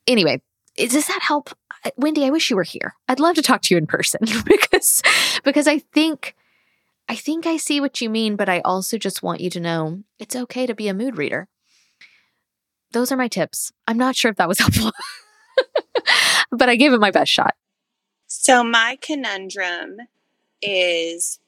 [0.06, 0.42] anyway,
[0.76, 1.50] does that help?
[1.96, 2.94] Wendy, I wish you were here.
[3.08, 5.02] I'd love to talk to you in person because
[5.44, 6.34] because I think
[7.08, 10.02] I think I see what you mean, but I also just want you to know
[10.18, 11.48] it's okay to be a mood reader.
[12.92, 13.72] Those are my tips.
[13.86, 14.92] I'm not sure if that was helpful,
[16.50, 17.54] but I gave it my best shot.
[18.26, 19.98] So, my conundrum
[20.62, 21.38] is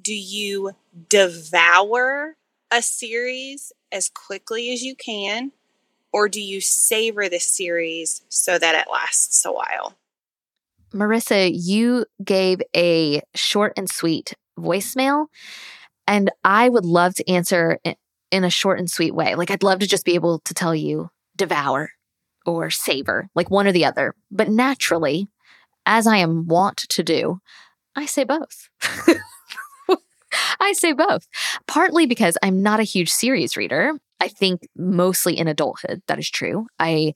[0.00, 0.72] do you
[1.08, 2.36] devour
[2.70, 5.52] a series as quickly as you can,
[6.12, 9.96] or do you savor the series so that it lasts a while?
[10.92, 15.26] Marissa, you gave a short and sweet voicemail.
[16.06, 17.78] And I would love to answer
[18.30, 19.34] in a short and sweet way.
[19.34, 21.90] Like, I'd love to just be able to tell you devour
[22.46, 24.14] or savor, like one or the other.
[24.30, 25.28] But naturally,
[25.86, 27.40] as I am wont to do,
[27.96, 28.68] I say both.
[30.60, 31.26] I say both.
[31.66, 33.92] Partly because I'm not a huge series reader.
[34.20, 36.66] I think mostly in adulthood, that is true.
[36.78, 37.14] I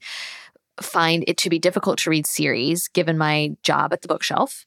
[0.81, 4.65] find it to be difficult to read series given my job at the bookshelf.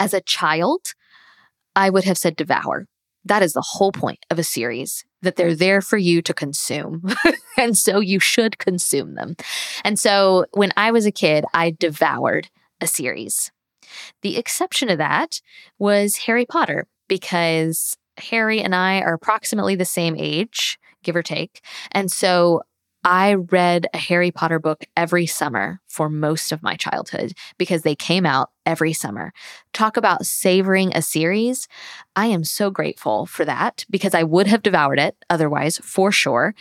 [0.00, 0.94] As a child,
[1.76, 2.86] I would have said devour.
[3.24, 7.02] That is the whole point of a series, that they're there for you to consume.
[7.56, 9.36] and so you should consume them.
[9.82, 12.50] And so when I was a kid, I devoured
[12.80, 13.50] a series.
[14.22, 15.40] The exception to that
[15.78, 21.64] was Harry Potter, because Harry and I are approximately the same age, give or take.
[21.92, 22.62] And so
[23.04, 27.94] I read a Harry Potter book every summer for most of my childhood because they
[27.94, 29.32] came out every summer.
[29.74, 31.68] Talk about savoring a series.
[32.16, 36.54] I am so grateful for that because I would have devoured it otherwise, for sure.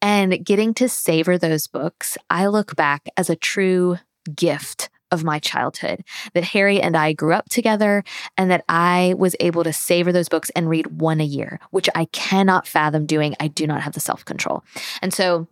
[0.00, 3.98] And getting to savor those books, I look back as a true
[4.32, 6.04] gift of my childhood
[6.34, 8.04] that Harry and I grew up together
[8.36, 11.88] and that I was able to savor those books and read one a year, which
[11.94, 13.34] I cannot fathom doing.
[13.40, 14.64] I do not have the self control.
[15.00, 15.46] And so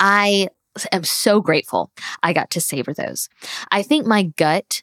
[0.00, 0.48] I
[0.92, 1.90] am so grateful
[2.22, 3.28] I got to savor those.
[3.70, 4.82] I think my gut,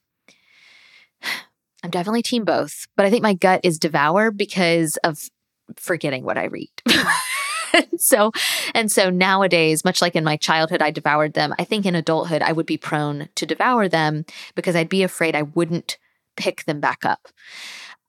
[1.84, 5.30] I'm definitely team both, but I think my gut is devour because of
[5.78, 6.70] forgetting what I read.
[7.98, 8.32] so
[8.74, 12.42] and so nowadays much like in my childhood i devoured them i think in adulthood
[12.42, 14.24] i would be prone to devour them
[14.56, 15.98] because i'd be afraid i wouldn't
[16.38, 17.28] pick them back up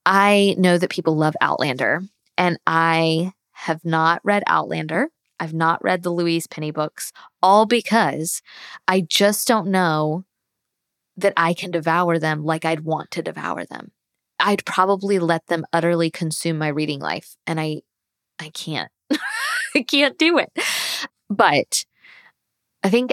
[0.04, 2.02] i know that people love outlander
[2.38, 5.08] and i have not read outlander
[5.38, 7.12] I've not read the Louise Penny books,
[7.42, 8.42] all because
[8.88, 10.24] I just don't know
[11.16, 13.92] that I can devour them like I'd want to devour them.
[14.38, 17.82] I'd probably let them utterly consume my reading life and I
[18.38, 18.90] I can't.
[19.74, 20.50] I can't do it.
[21.30, 21.84] But
[22.82, 23.12] I think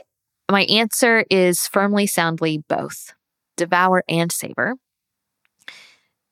[0.51, 3.13] my answer is firmly soundly both.
[3.55, 4.75] Devour and savor.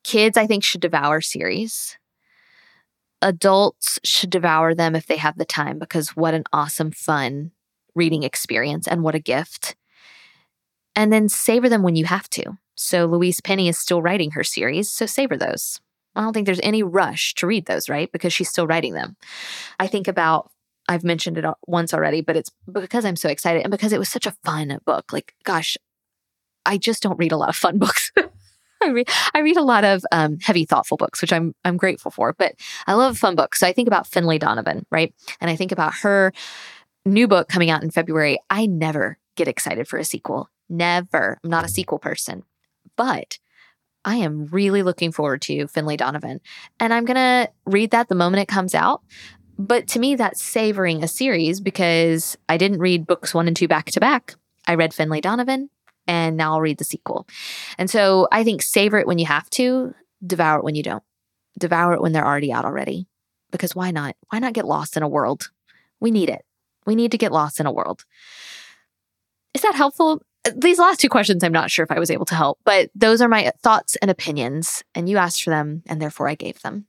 [0.04, 1.96] Kids I think should devour series
[3.22, 7.52] adults should devour them if they have the time because what an awesome, fun
[7.94, 9.76] reading experience and what a gift.
[10.94, 12.58] And then savor them when you have to.
[12.74, 15.80] So Louise Penny is still writing her series, so savor those.
[16.14, 18.10] I don't think there's any rush to read those, right?
[18.12, 19.16] Because she's still writing them.
[19.78, 20.50] I think about
[20.88, 24.08] I've mentioned it once already, but it's because I'm so excited and because it was
[24.08, 25.12] such a fun book.
[25.12, 25.76] Like, gosh,
[26.66, 28.10] I just don't read a lot of fun books.
[28.82, 32.10] I read I read a lot of um, heavy, thoughtful books, which I'm I'm grateful
[32.10, 32.32] for.
[32.32, 32.54] But
[32.86, 33.60] I love fun books.
[33.60, 35.14] So I think about Finlay Donovan, right?
[35.40, 36.32] And I think about her
[37.04, 38.38] new book coming out in February.
[38.50, 40.50] I never get excited for a sequel.
[40.68, 41.38] Never.
[41.42, 42.44] I'm not a sequel person.
[42.96, 43.38] But
[44.04, 46.40] I am really looking forward to Finlay Donovan.
[46.80, 49.02] And I'm going to read that the moment it comes out.
[49.58, 53.68] But to me, that's savoring a series because I didn't read books one and two
[53.68, 54.34] back to back.
[54.66, 55.70] I read Finlay Donovan
[56.06, 57.26] and now I'll read the sequel.
[57.78, 59.94] And so I think savor it when you have to,
[60.24, 61.02] devour it when you don't.
[61.58, 63.06] Devour it when they're already out already.
[63.50, 64.16] Because why not?
[64.30, 65.50] Why not get lost in a world?
[66.00, 66.44] We need it.
[66.86, 68.04] We need to get lost in a world.
[69.54, 70.22] Is that helpful?
[70.56, 73.20] These last two questions, I'm not sure if I was able to help, but those
[73.20, 76.86] are my thoughts and opinions, and you asked for them, and therefore I gave them.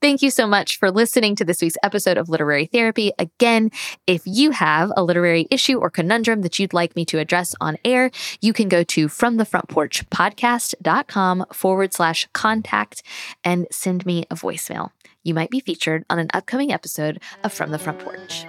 [0.00, 3.10] Thank you so much for listening to this week's episode of Literary Therapy.
[3.18, 3.72] Again,
[4.06, 7.78] if you have a literary issue or conundrum that you'd like me to address on
[7.84, 13.02] air, you can go to fromthefrontporchpodcast.com forward slash contact
[13.42, 14.90] and send me a voicemail.
[15.24, 18.46] You might be featured on an upcoming episode of From the Front Porch.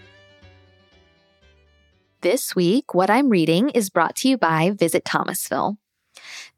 [2.23, 5.79] This week, what I'm reading is brought to you by Visit Thomasville.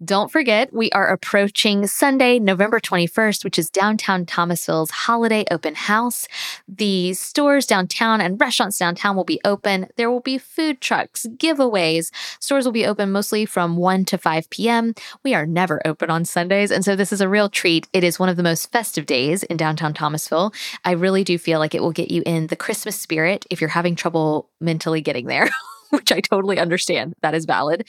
[0.04, 6.26] Don't forget, we are approaching Sunday, November 21st, which is downtown Thomasville's holiday open house.
[6.66, 9.86] The stores downtown and restaurants downtown will be open.
[9.96, 12.10] There will be food trucks, giveaways.
[12.40, 14.94] Stores will be open mostly from 1 to 5 p.m.
[15.22, 17.86] We are never open on Sundays, and so this is a real treat.
[17.92, 20.52] It is one of the most festive days in downtown Thomasville.
[20.84, 23.70] I really do feel like it will get you in the Christmas spirit if you're
[23.70, 25.48] having trouble mentally getting there.
[26.02, 27.14] which I totally understand.
[27.20, 27.86] That is valid.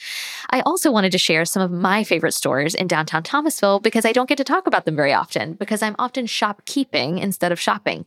[0.50, 4.12] I also wanted to share some of my favorite stores in downtown Thomasville because I
[4.12, 8.04] don't get to talk about them very often because I'm often shopkeeping instead of shopping.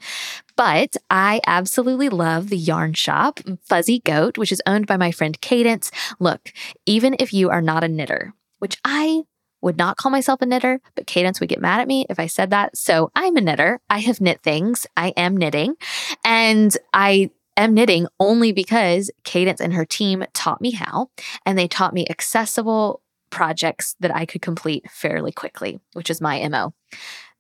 [0.55, 5.39] But I absolutely love the yarn shop, Fuzzy Goat, which is owned by my friend
[5.41, 5.89] Cadence.
[6.19, 6.53] Look,
[6.85, 9.23] even if you are not a knitter, which I
[9.61, 12.27] would not call myself a knitter, but Cadence would get mad at me if I
[12.27, 12.77] said that.
[12.77, 13.79] So I'm a knitter.
[13.89, 14.85] I have knit things.
[14.95, 15.75] I am knitting.
[16.23, 21.09] And I am knitting only because Cadence and her team taught me how,
[21.45, 26.47] and they taught me accessible projects that I could complete fairly quickly, which is my
[26.47, 26.73] MO.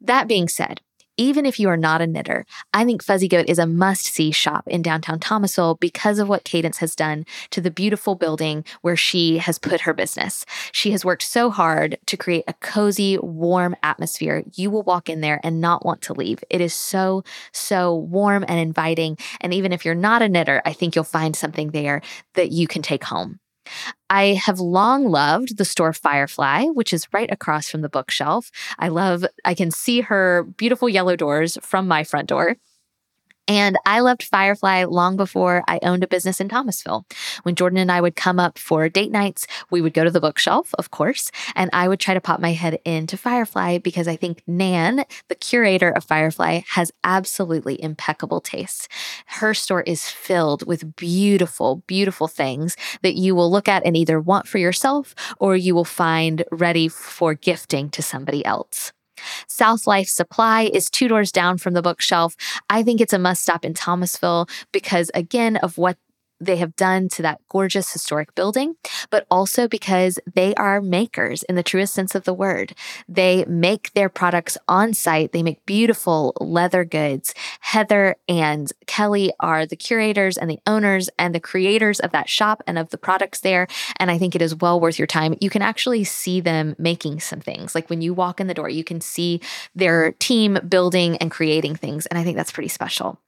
[0.01, 0.81] That being said,
[1.17, 4.31] even if you are not a knitter, I think Fuzzy Goat is a must see
[4.31, 8.95] shop in downtown Thomasville because of what Cadence has done to the beautiful building where
[8.95, 10.45] she has put her business.
[10.71, 14.43] She has worked so hard to create a cozy, warm atmosphere.
[14.53, 16.43] You will walk in there and not want to leave.
[16.49, 19.17] It is so, so warm and inviting.
[19.41, 22.01] And even if you're not a knitter, I think you'll find something there
[22.35, 23.39] that you can take home.
[24.09, 28.51] I have long loved the store Firefly, which is right across from the bookshelf.
[28.79, 32.55] I love, I can see her beautiful yellow doors from my front door.
[33.47, 37.05] And I loved Firefly long before I owned a business in Thomasville.
[37.43, 40.19] When Jordan and I would come up for date nights, we would go to the
[40.19, 44.17] bookshelf, of course, and I would try to pop my head into Firefly because I
[44.17, 48.89] think Nan, the curator of Firefly, has absolutely impeccable taste.
[49.27, 54.19] Her store is filled with beautiful, beautiful things that you will look at and either
[54.19, 58.91] want for yourself or you will find ready for gifting to somebody else.
[59.47, 62.35] South Life Supply is two doors down from the bookshelf.
[62.69, 65.97] I think it's a must stop in Thomasville because, again, of what
[66.39, 68.75] they have done to that gorgeous historic building,
[69.09, 72.73] but also because they are makers in the truest sense of the word.
[73.07, 77.33] They make their products on site, they make beautiful leather goods.
[77.61, 82.63] Heather and Kelly are the curators and the owners and the creators of that shop
[82.67, 83.67] and of the products there.
[83.99, 85.35] And I think it is well worth your time.
[85.41, 87.75] You can actually see them making some things.
[87.75, 89.41] Like when you walk in the door, you can see
[89.75, 92.05] their team building and creating things.
[92.05, 93.19] And I think that's pretty special.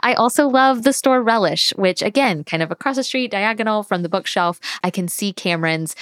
[0.00, 4.02] I also love the store Relish, which again, kind of across the street, diagonal from
[4.02, 5.94] the bookshelf, I can see Cameron's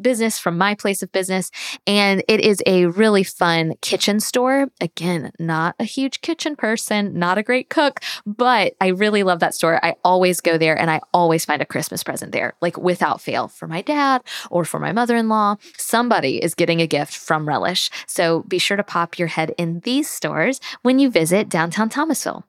[0.00, 1.50] business from my place of business.
[1.86, 4.68] And it is a really fun kitchen store.
[4.80, 9.54] Again, not a huge kitchen person, not a great cook, but I really love that
[9.54, 9.84] store.
[9.84, 13.48] I always go there and I always find a Christmas present there, like without fail
[13.48, 15.56] for my dad or for my mother in law.
[15.76, 17.90] Somebody is getting a gift from Relish.
[18.06, 22.44] So be sure to pop your head in these stores when you visit downtown Thomasville.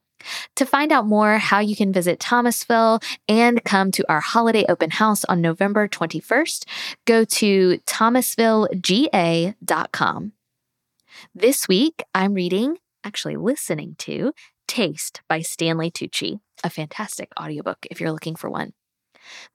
[0.55, 4.89] To find out more how you can visit Thomasville and come to our holiday open
[4.91, 6.65] house on November 21st,
[7.05, 10.33] go to thomasvillega.com.
[11.35, 14.33] This week, I'm reading, actually listening to,
[14.67, 18.73] Taste by Stanley Tucci, a fantastic audiobook if you're looking for one.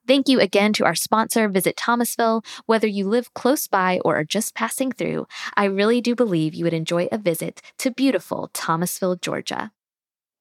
[0.07, 2.43] Thank you again to our sponsor, Visit Thomasville.
[2.65, 6.65] Whether you live close by or are just passing through, I really do believe you
[6.65, 9.71] would enjoy a visit to beautiful Thomasville, Georgia.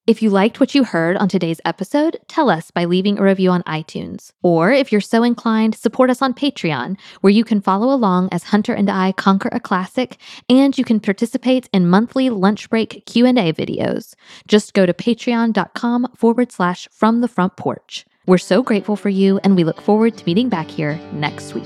[0.06, 3.50] If you liked what you heard on today's episode, tell us by leaving a review
[3.50, 4.32] on iTunes.
[4.42, 8.42] Or if you're so inclined, support us on Patreon, where you can follow along as
[8.42, 10.18] Hunter and I conquer a classic,
[10.50, 14.14] and you can participate in monthly lunch break Q&A videos.
[14.46, 18.04] Just go to patreon.com forward slash from the front porch.
[18.26, 21.64] We're so grateful for you, and we look forward to meeting back here next week.